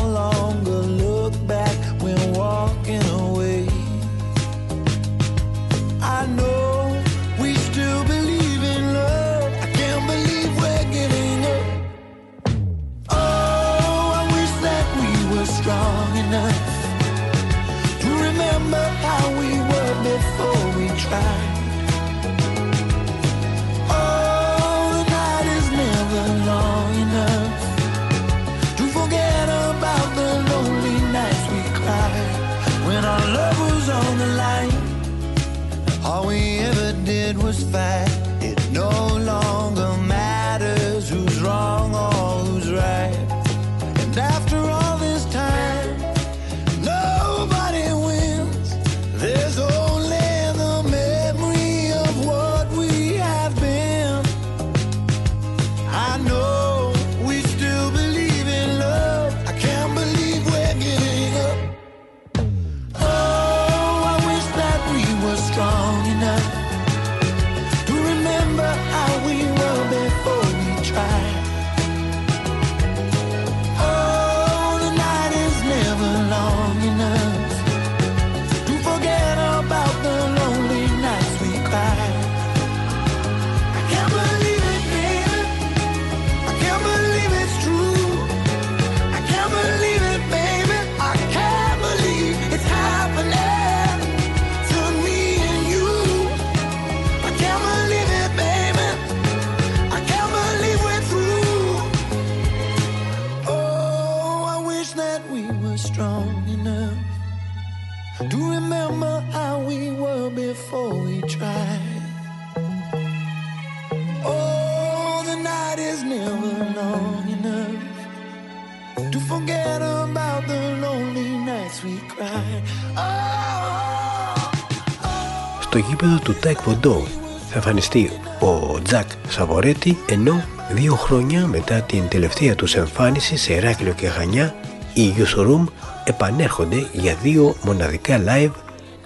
Γήπεδο 126.67 126.81
του 126.81 127.05
Taekwondo 127.05 127.07
θα 127.49 127.55
εμφανιστεί 127.55 128.11
ο 128.41 128.83
Τζακ 128.83 129.11
Σαβορέτη 129.29 129.99
ενώ 130.09 130.45
δύο 130.73 130.95
χρόνια 130.95 131.47
μετά 131.47 131.81
την 131.81 132.09
τελευταία 132.09 132.55
τους 132.55 132.75
εμφάνιση 132.75 133.37
σε 133.37 133.55
Εράκλειο 133.55 133.93
και 133.93 134.09
Χανιά 134.09 134.55
οι 134.95 135.13
Yusurum 135.17 135.65
επανέρχονται 136.05 136.87
για 136.93 137.15
δύο 137.15 137.57
μοναδικά 137.65 138.23
live 138.27 138.53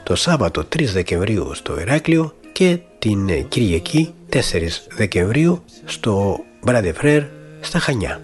το 0.03 0.15
Σάββατο 0.15 0.61
3 0.77 0.85
Δεκεμβρίου 0.85 1.55
στο 1.55 1.77
Εράκλειο 1.79 2.35
και 2.53 2.79
την 2.99 3.49
Κυριακή 3.49 4.15
4 4.33 4.39
Δεκεμβρίου 4.97 5.63
στο 5.85 6.41
Μπράντε 6.63 6.93
Φρέρ 6.93 7.23
στα 7.61 7.79
Χανιά. 7.79 8.21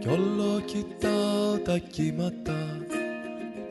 Κι 0.00 0.08
όλο 0.08 0.60
κοιτάω 0.64 1.58
τα 1.64 1.78
κύματα 1.78 2.73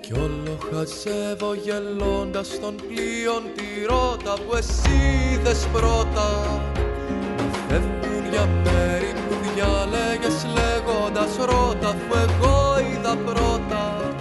Κι 0.04 0.14
όλο 0.14 0.58
χαζεύω 0.70 1.54
γελώντας 1.54 2.60
των 2.60 2.76
πλοίων 2.76 3.44
τη 3.56 3.86
ρότα 3.88 4.34
που 4.34 4.56
εσύ 4.56 4.90
είδες 5.34 5.68
πρώτα. 5.74 6.28
Να 7.38 7.44
φεύγουν 7.68 8.30
για 8.32 8.46
μέρη 8.64 9.14
που 9.14 9.36
διάλεγες 9.44 10.46
λέγοντας 10.56 11.36
ρότα 11.38 11.90
αφού 11.90 12.16
εγώ 12.26 12.78
είδα 12.80 13.16
πρώτα 13.26 14.13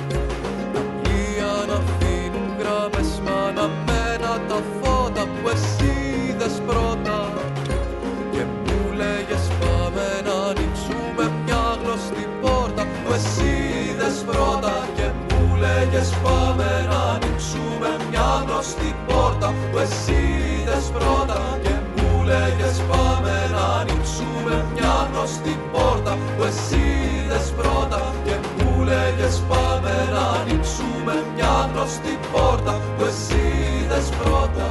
πόρτα 19.43 19.55
που 19.71 19.79
εσύ 19.79 20.19
είδες 20.61 20.87
πρώτα 20.97 21.59
και 21.63 21.75
μου 21.97 22.25
λέγες 22.25 22.77
πάμε 22.91 23.35
να 23.55 23.65
ανοίξουμε 23.81 24.65
μια 24.75 25.09
γνωστή 25.13 25.59
πόρτα 25.73 26.19
που 26.37 26.43
εσύ 26.43 26.83
είδες 27.15 27.47
πρώτα 27.59 28.03
και 28.25 28.35
μου 28.59 28.85
λέγες 28.85 29.43
πάμε 29.49 29.95
να 30.15 30.25
ανοίξουμε 30.41 31.15
μια 31.35 31.71
γνωστή 31.73 32.19
πόρτα 32.33 32.73
που 32.97 33.05
εσύ 33.05 33.43
είδες 33.83 34.09
πρώτα 34.19 34.67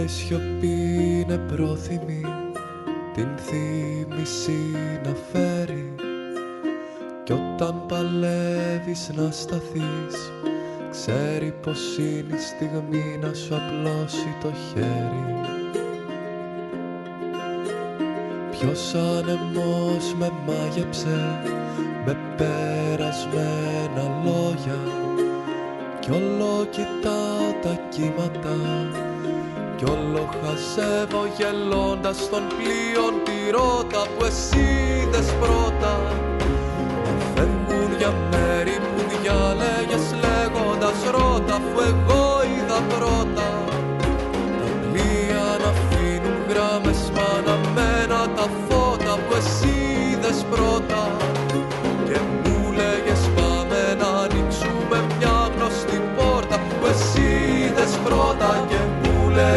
Πάντα 0.00 0.12
η 0.12 0.16
σιωπή 0.16 1.20
είναι 1.20 1.36
πρόθυμη 1.36 2.20
την 3.14 3.28
θύμηση 3.36 4.76
να 5.04 5.14
φέρει. 5.32 5.94
Κι 7.24 7.32
όταν 7.32 7.86
παλεύεις 7.88 9.10
να 9.14 9.30
σταθείς 9.30 10.32
ξέρει 10.90 11.54
πως 11.62 11.96
είναι 11.98 12.36
η 12.36 12.38
στιγμή 12.38 13.18
να 13.20 13.34
σου 13.34 13.54
απλώσει 13.54 14.36
το 14.42 14.52
χέρι. 14.68 15.40
Ποιος 18.50 18.94
άνεμος 18.94 20.14
με 20.18 20.32
μάγεψε 20.46 21.40
με 22.06 22.16
περασμένα 22.36 24.22
λόγια. 24.24 24.78
Κι 26.00 26.10
όλο 26.10 26.66
κοιτάω 26.70 27.60
τα 27.62 27.80
κύματα 27.88 28.56
κι 29.80 29.90
όλο 29.90 30.28
χαζεύω 30.42 31.22
γελώντας 31.36 32.16
στον 32.16 32.42
πλοίον 32.56 33.14
τη 33.24 33.50
ρότα 33.50 34.02
που 34.16 34.24
εσύ 34.24 34.58
είδες 34.58 35.34
πρώτα. 35.40 35.92
Να 37.04 37.24
φεύγουν 37.34 37.96
για 37.98 38.12
μέρη 38.30 38.76
που 38.90 39.00
διάλεγες 39.10 40.06
λέγοντας 40.22 40.98
ρώτα 41.10 41.54
αφού 41.54 41.80
εγώ 41.90 42.24
είδα 42.54 42.80
πρώτα 42.94 43.59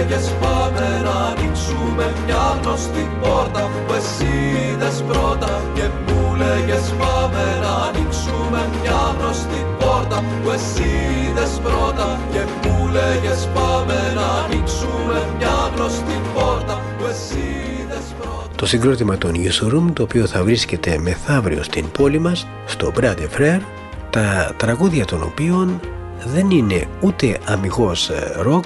λέγες 0.04 0.28
πάμε 0.42 1.02
να 1.04 1.16
ανοίξουμε 1.32 2.06
μια 2.26 2.60
γνωστή 2.62 3.04
πόρτα 3.22 3.62
που 3.88 3.94
εσύ 3.94 4.34
είδες 4.56 5.04
πρώτα. 5.08 5.52
Και 5.76 5.86
μου 6.06 6.36
λέγες 6.36 6.86
πάμε 7.02 7.44
να 7.64 7.74
ανοίξουμε 7.88 8.62
μια 8.82 9.02
γνωστή 9.18 9.60
πόρτα 9.80 10.18
που 10.44 10.50
εσύ 10.58 10.90
είδες 11.22 11.54
πρώτα 11.66 12.20
και 12.32 12.42
μου 12.64 12.88
λέγες 12.96 13.50
πάμε 13.54 13.98
να 14.16 14.28
ανοίξουμε 14.44 15.18
μια 15.38 15.58
γνωστή 15.76 16.18
πόρτα 16.34 16.82
που 16.98 17.06
εσύ 17.12 17.46
είδες 17.80 18.08
πρώτα 18.20 18.48
Το 18.56 18.66
συγκρότημα 18.66 19.18
των 19.18 19.32
Room, 19.72 19.86
το 19.94 20.04
οποίο 20.04 20.26
θα 20.28 20.44
βρίσκεται 20.44 20.98
μεθαύριο 20.98 21.64
στην 21.64 21.92
πόλη 21.92 22.20
μας, 22.20 22.48
στο 22.66 22.92
Brade 23.00 23.28
Frère, 23.38 23.62
τα 24.10 24.54
τραγούδια 24.58 25.06
των 25.06 25.24
οποίων 25.24 25.80
δεν 26.26 26.50
είναι 26.50 26.88
ούτε 27.02 27.40
αμυγός 27.46 28.10
ε, 28.10 28.36
ροκ, 28.42 28.64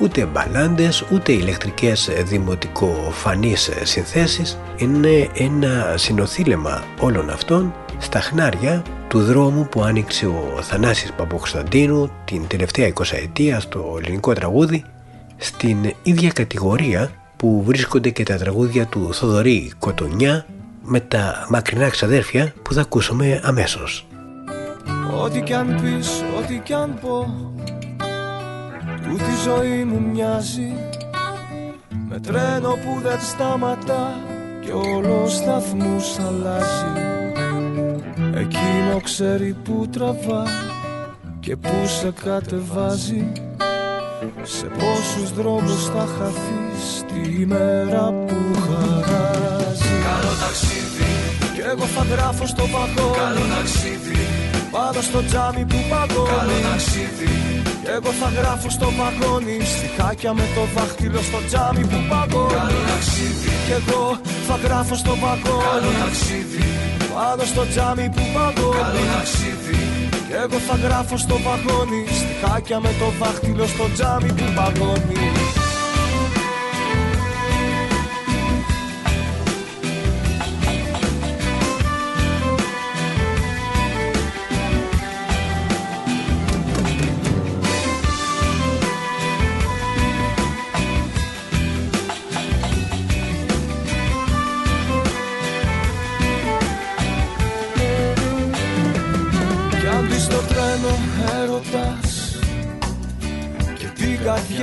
ούτε 0.00 0.24
μπαλάντες, 0.24 1.04
ούτε 1.12 1.32
ηλεκτρικές 1.32 2.08
ε, 2.08 2.22
δημοτικοφανείς 2.22 3.68
ε, 3.68 3.84
συνθέσεις. 3.84 4.58
Είναι 4.76 5.28
ένα 5.34 5.94
συνοθήλεμα 5.96 6.84
όλων 7.00 7.30
αυτών 7.30 7.74
στα 7.98 8.20
χνάρια 8.20 8.82
του 9.08 9.22
δρόμου 9.22 9.68
που 9.68 9.82
άνοιξε 9.82 10.26
ο 10.26 10.58
Θανάσης 10.62 11.12
Παποκοσταντίνου 11.12 12.10
την 12.24 12.46
τελευταία 12.46 12.92
20 12.94 13.02
ετία 13.12 13.60
στο 13.60 13.96
ελληνικό 13.98 14.32
τραγούδι 14.32 14.84
στην 15.36 15.76
ίδια 16.02 16.30
κατηγορία 16.30 17.10
που 17.36 17.62
βρίσκονται 17.66 18.10
και 18.10 18.22
τα 18.22 18.36
τραγούδια 18.36 18.86
του 18.86 19.14
Θοδωρή 19.14 19.72
Κοτονιά 19.78 20.46
με 20.82 21.00
τα 21.00 21.46
μακρινά 21.48 21.88
ξαδέρφια 21.88 22.52
που 22.62 22.72
θα 22.72 22.80
ακούσουμε 22.80 23.40
αμέσως. 23.44 24.06
Ό,τι 25.22 25.40
κι 25.40 25.54
αν 25.54 25.80
πεις, 25.82 26.24
ό,τι 26.38 26.58
κι 26.58 26.72
αν 26.72 26.98
πω 27.00 27.48
Τούτη 29.08 29.30
η 29.30 29.42
ζωή 29.44 29.84
μου 29.84 30.00
μοιάζει. 30.12 30.72
Με 32.08 32.20
τρένο 32.20 32.70
που 32.70 33.00
δεν 33.02 33.20
σταματά 33.20 34.16
Και 34.60 34.72
όλο 34.72 35.28
σταθμούς 35.28 36.18
αλλάζει. 36.18 36.92
Εκείνο 38.34 39.00
ξέρει 39.02 39.56
που 39.64 39.88
τραβά 39.92 40.44
Και 41.40 41.56
που 41.56 41.86
σε 42.00 42.12
κατεβάζει. 42.24 43.32
Σε 44.42 44.66
πόσους 44.66 45.32
δρόμους 45.32 45.84
θα 45.84 46.06
χαθείς 46.18 47.04
Τη 47.06 47.46
μέρα 47.46 48.12
που 48.26 48.36
χαράζει. 48.60 49.94
Καλό 50.08 50.32
ταξίδι, 50.42 51.10
Κι 51.54 51.60
εγώ 51.60 51.84
θα 51.84 52.02
γράφω 52.02 52.46
στο 52.46 52.66
βαγόνι 52.66 53.16
καλό 53.16 53.44
ταξίδι, 53.54 54.18
Πάνω 54.70 55.00
στο 55.08 55.20
τζάμι 55.28 55.64
που 55.70 55.78
καλό 55.90 56.22
παγώνει 56.22 56.58
ταξίδι, 56.66 57.32
Κι 57.84 57.90
εγώ 57.96 58.10
θα 58.20 58.28
γράφω 58.38 58.68
στο 58.76 58.88
βαγόνι 58.98 59.56
Στιχάκια 59.72 60.32
με 60.38 60.46
το 60.54 60.62
δάχτυλο 60.74 61.20
στο 61.28 61.40
τζάμι 61.48 61.82
που 61.90 62.00
παγώνεις. 62.10 62.54
Καλό 62.58 62.80
ταξίδι, 62.90 63.50
Κι 63.66 63.74
εγώ 63.80 64.04
θα 64.48 64.56
γράφω 64.64 64.94
στο 65.02 65.14
καλό 65.14 65.22
βαγόνι 65.24 65.92
ταξίδι, 66.02 66.66
Πάνω 67.14 67.44
στο 67.52 67.62
τζάμι 67.70 68.06
που 68.14 68.24
καλό 68.36 68.36
παγώνει 68.36 69.04
ταξίδι, 69.14 69.80
Κι 70.28 70.36
εγώ 70.44 70.58
θα 70.68 70.76
γράφω 70.84 71.16
στο 71.24 71.36
βαγόνι 71.46 72.02
Στιχάκια 72.18 72.78
με 72.84 72.90
το 73.00 73.08
δάχτυλο 73.20 73.66
στο 73.74 73.84
τζάμι 73.94 74.30
που 74.38 74.46
παγώνεις 74.58 75.67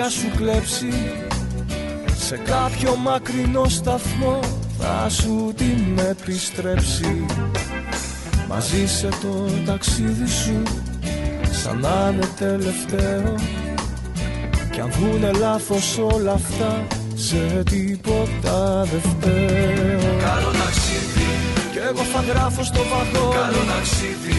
καρδιά 0.06 0.20
σου 0.20 0.38
κλέψει 0.38 0.90
Σε 2.18 2.38
κάποιο 2.38 2.96
μακρινό 2.96 3.66
σταθμό 3.70 4.40
Θα 4.80 5.10
σου 5.10 5.54
την 5.56 6.00
επιστρέψει. 6.10 7.26
Μαζί 8.48 8.88
σε 8.88 9.08
το 9.08 9.50
ταξίδι 9.66 10.28
σου 10.28 10.64
Σαν 11.52 11.80
να 11.80 12.12
είναι 12.14 12.28
τελευταίο. 12.38 13.36
Κι 14.72 14.80
αν 14.80 14.92
βγουνε 14.92 15.32
λάθος 15.32 15.98
όλα 15.98 16.32
αυτά 16.32 16.88
Σε 17.16 17.64
τίποτα 17.70 18.84
δεν 18.92 19.02
φταίω. 19.02 20.00
Καλό 20.28 20.52
ταξίδι, 20.64 21.30
Κι 21.72 21.78
εγώ 21.90 22.04
θα 22.14 22.22
γράφω 22.22 22.64
στο 22.64 22.80
καλό 22.80 23.26
βαγόνι 23.26 23.66
ταξίδι, 23.76 24.38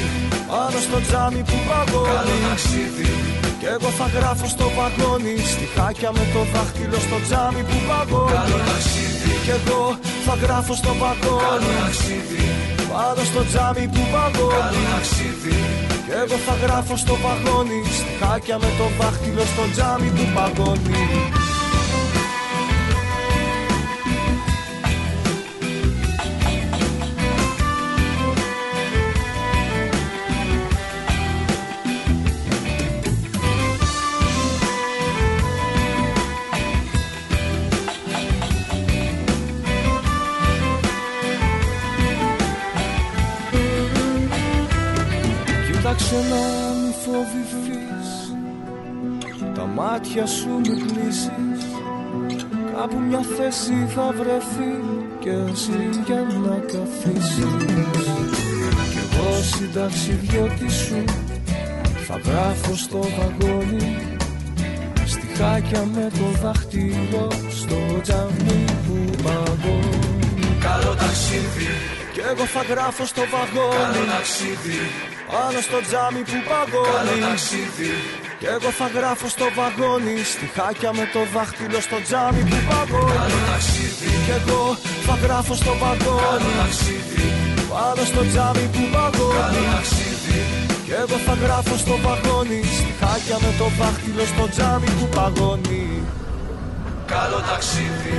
Πάνω 0.49 0.79
στο 0.81 1.01
τζάμι 1.07 1.43
που 1.49 1.59
καλό 1.69 1.99
παγώνει 2.01 2.37
ταξίδι, 2.49 3.11
Κι 3.41 3.46
εγώ 3.81 3.91
θα 4.01 4.07
γράφω 4.17 4.47
στο 4.55 4.67
βαγόνι 4.77 5.37
Στιχάκια 5.53 6.11
με 6.17 6.25
το 6.33 6.41
δάχτυλο 6.53 6.99
στο 7.07 7.19
τζάμι 7.27 7.63
που 7.69 7.79
καλό 7.89 8.21
παγώνει 8.29 8.61
ταξίδι, 8.69 9.33
Κι 9.45 9.53
εγώ 9.59 9.83
θα 10.27 10.35
γράφω 10.43 10.75
στο 10.81 10.93
καλό 10.93 11.03
βαγόνι 11.03 11.71
ταξίδι, 11.81 12.45
Πάνω 12.93 13.23
στο 13.31 13.43
τζάμι 13.49 13.85
που 13.95 14.03
καλό 14.15 14.15
παγώνει 14.15 14.83
ταξίδι, 14.93 15.57
Κι 16.07 16.15
εγώ 16.23 16.37
θα 16.47 16.55
γράφω 16.63 16.95
στο 17.03 17.15
βαγόνι 17.25 17.81
Στιχάκια 17.99 18.57
με 18.63 18.71
το 18.79 18.87
δάχτυλο 18.99 19.45
στο 19.53 19.65
τζάμι 19.73 20.09
που 20.17 20.25
παγώνει 20.37 21.01
μάτια 49.97 50.27
σου 50.27 50.49
μη 50.49 50.69
κλείσεις 50.69 51.63
Κάπου 52.77 52.99
μια 53.09 53.23
θέση 53.37 53.87
θα 53.95 54.13
βρεθεί 54.19 54.73
Και 55.21 55.31
εσύ 55.31 56.03
για 56.07 56.27
να 56.45 56.57
καθίσεις. 56.73 58.07
Κι 58.93 58.99
εγώ 59.03 59.43
συνταξιδιώτη 59.43 60.71
σου 60.71 61.05
Θα 62.07 62.21
γράφω 62.25 62.77
στο 62.77 62.99
βαγόνι. 63.17 63.97
Στιχάκια 65.05 65.85
με 65.95 66.11
το 66.19 66.39
δάχτυλο 66.43 67.31
Στο 67.51 68.01
τζαμί 68.03 68.65
που 68.87 69.23
παγώνει 69.23 70.57
καλό 70.67 70.95
ταξίδι, 70.95 71.71
Κι 72.13 72.23
εγώ 72.31 72.45
θα 72.55 72.63
γράφω 72.71 73.05
στο 73.13 73.21
καλό 73.21 73.33
βαγόνι 73.33 74.07
ταξίδι, 74.15 74.79
Πάνω 75.33 75.61
στο 75.67 75.79
τζάμι 75.87 76.23
που 76.31 76.39
καλό 76.49 76.83
παγώνει 76.83 77.21
ταξίδι, 77.27 77.93
Κι 78.39 78.47
εγώ 78.47 78.71
θα 78.71 78.87
γράφω 78.97 79.29
στο 79.29 79.47
βαγόνι 79.57 80.17
Στιχάκια 80.33 80.93
με 80.93 81.05
το 81.13 81.21
δάχτυλο 81.35 81.81
στο 81.81 81.99
τζάμι 82.07 82.43
που 82.51 82.59
παγώνει. 82.69 83.39
Κι 84.27 84.35
εγώ 84.39 84.63
θα 85.07 85.15
γράφω 85.23 85.55
στο 85.55 85.73
βαγόνι 85.83 86.53
Πάνω 87.71 88.05
στο 88.11 88.23
τζάμι 88.31 88.67
που 88.75 88.83
παγώνει. 88.95 89.65
Κι 90.85 90.93
εγώ 91.03 91.17
θα 91.27 91.35
γράφω 91.35 91.77
στο 91.77 91.95
βαγόνι 92.05 92.61
Στιχάκια 92.77 93.37
με 93.45 93.51
το 93.59 93.67
δάχτυλο 93.79 94.25
στο 94.33 94.49
τζάμι 94.49 94.91
που 94.99 95.07
παγώνει. 95.17 96.03
Καλό 97.07 97.41
ταξίδι 97.49 98.19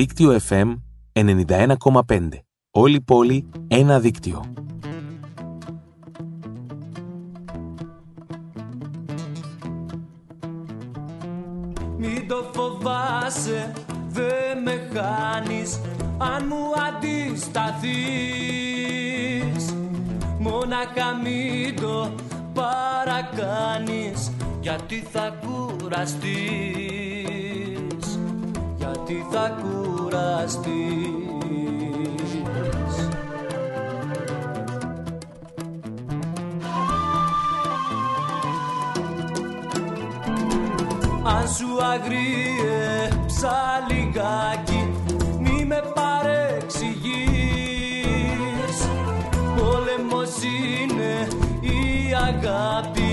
Δίκτυο 0.00 0.40
FM 0.48 0.74
91,5. 1.12 2.28
Όλη 2.70 2.94
η 2.94 3.00
πόλη, 3.00 3.48
ένα 3.68 4.00
δίκτυο. 4.00 4.54
Μην 11.98 12.28
το 12.28 12.50
φοβάσαι, 12.52 13.72
δε 14.08 14.54
με 14.64 14.88
χάνεις 14.92 15.80
αν 16.18 16.46
μου 16.48 16.72
αντισταθείς 16.88 17.64
Μόνακα 20.38 21.14
μην 21.22 21.76
το 21.80 22.14
παρακάνεις 22.52 24.32
γιατί 24.60 25.04
θα 25.12 25.38
κουραστείς 25.46 27.29
Γιατί 29.10 29.26
θα 29.30 29.46
κουραστείς. 29.62 30.70
Αν 41.24 41.48
σου 41.48 41.84
αγρίεψα 41.84 43.56
λιγάκι 43.88 44.82
μη 45.40 45.64
με 45.64 45.82
παρεξηγείς. 45.94 47.18
Πόλεμος 49.56 50.34
είναι 50.42 51.28
η 51.60 52.14
αγάπη 52.14 53.09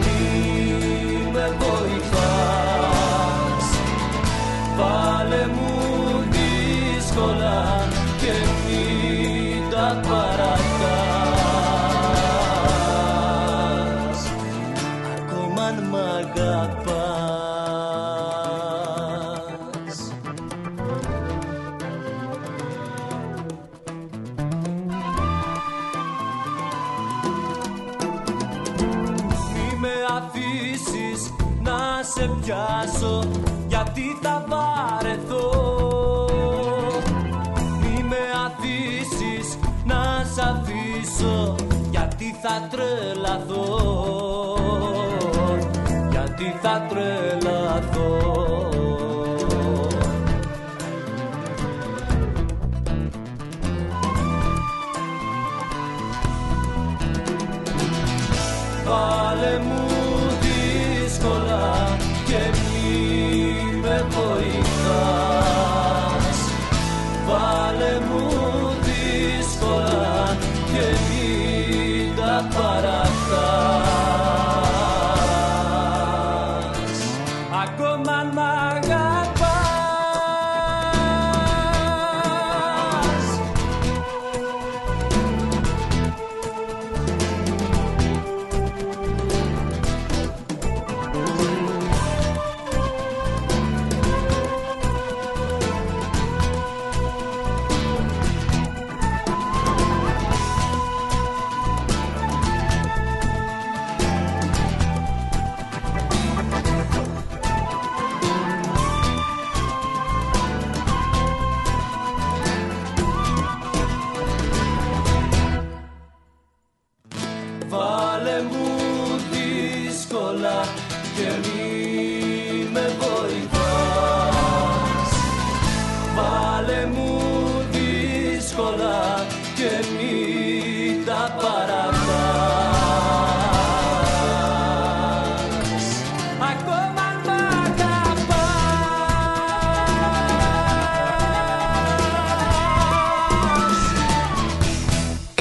μη 0.00 1.30
με 1.32 1.56
βοηθάς. 1.58 2.86
Βάλε 4.76 5.46
μου 5.46 6.24
δύσκολα 6.30 7.81
πιάσω 32.42 33.22
γιατί 33.68 34.18
θα 34.22 34.44
βαρεθώ. 34.48 35.50
Μη 37.80 38.04
με 38.08 38.22
αφήσεις 38.46 39.58
να 39.84 40.24
σ' 40.34 40.38
αφήσω 40.38 41.54
γιατί 41.90 42.36
θα 42.42 42.68
τρελαθώ. 42.70 43.66
Γιατί 46.10 46.56
θα 46.62 46.86
τρελαθώ 46.88 47.31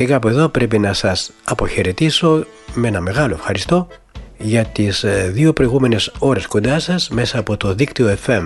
Και 0.02 0.08
κάπου 0.08 0.28
εδώ 0.28 0.50
πρέπει 0.50 0.80
να 0.80 0.94
σας 0.94 1.32
αποχαιρετήσω 1.44 2.46
με 2.74 2.88
ένα 2.88 3.02
μεγάλο 3.02 3.34
ευχαριστώ 3.34 3.88
για 4.38 4.66
τις 4.66 5.04
ε, 5.04 5.30
δύο 5.34 5.54
προηγούμενες 5.54 6.12
ώρες 6.20 6.48
κοντά 6.48 6.80
σας 6.80 7.10
μέσα 7.10 7.40
από 7.40 7.58
το 7.58 7.74
δίκτυο 7.74 8.18
FM 8.26 8.44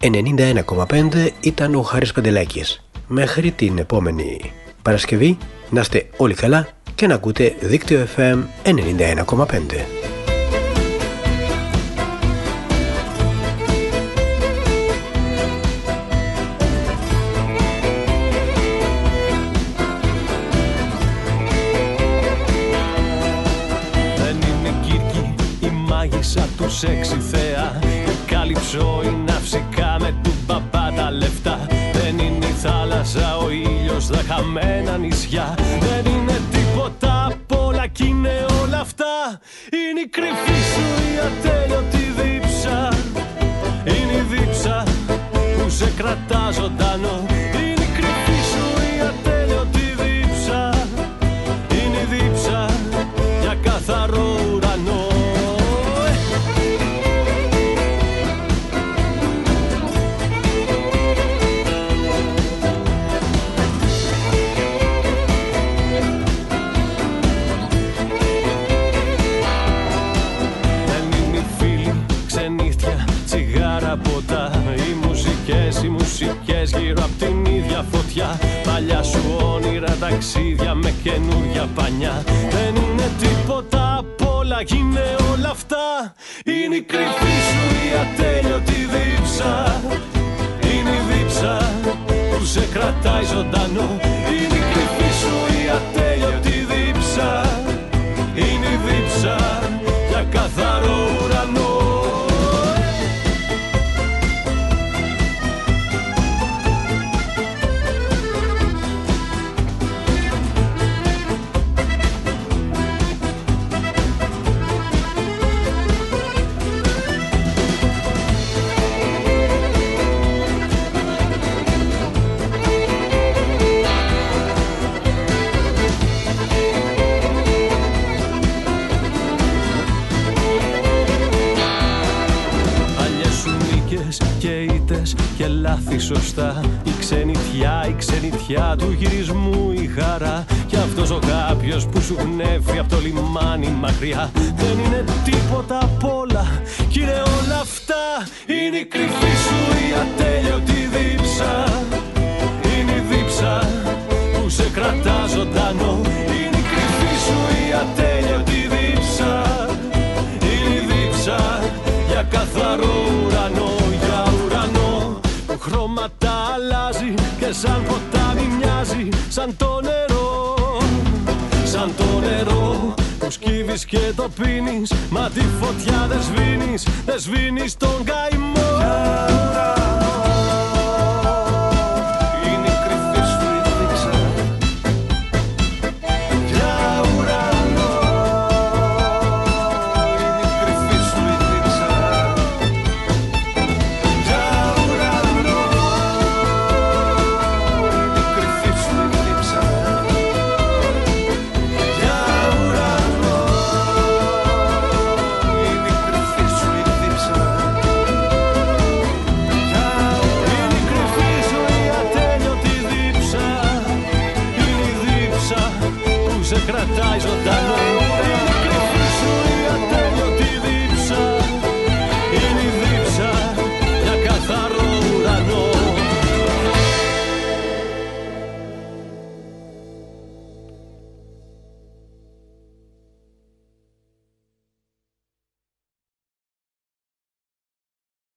91,5 0.00 1.28
ήταν 1.40 1.74
ο 1.74 1.82
Χάρης 1.82 2.12
Παντελάκης. 2.12 2.84
Μέχρι 3.06 3.50
την 3.50 3.78
επόμενη 3.78 4.52
Παρασκευή 4.82 5.38
να 5.70 5.80
είστε 5.80 6.06
όλοι 6.16 6.34
καλά 6.34 6.68
και 6.94 7.06
να 7.06 7.14
ακούτε 7.14 7.54
δίκτυο 7.60 8.06
FM 8.16 8.38
91,5. 8.64 10.11
χαμένα 34.34 34.96
νησιά. 34.96 35.54
Δεν 35.80 36.12
είναι 36.12 36.40
τίποτα 36.50 37.26
απ' 37.26 37.58
όλα 37.66 37.86
κι 37.86 38.06
είναι 38.06 38.46
όλα 38.62 38.80
αυτά. 38.80 39.40
Είναι 39.72 40.00
η 40.00 40.08
κρυφή 40.08 40.60
σου 40.72 40.84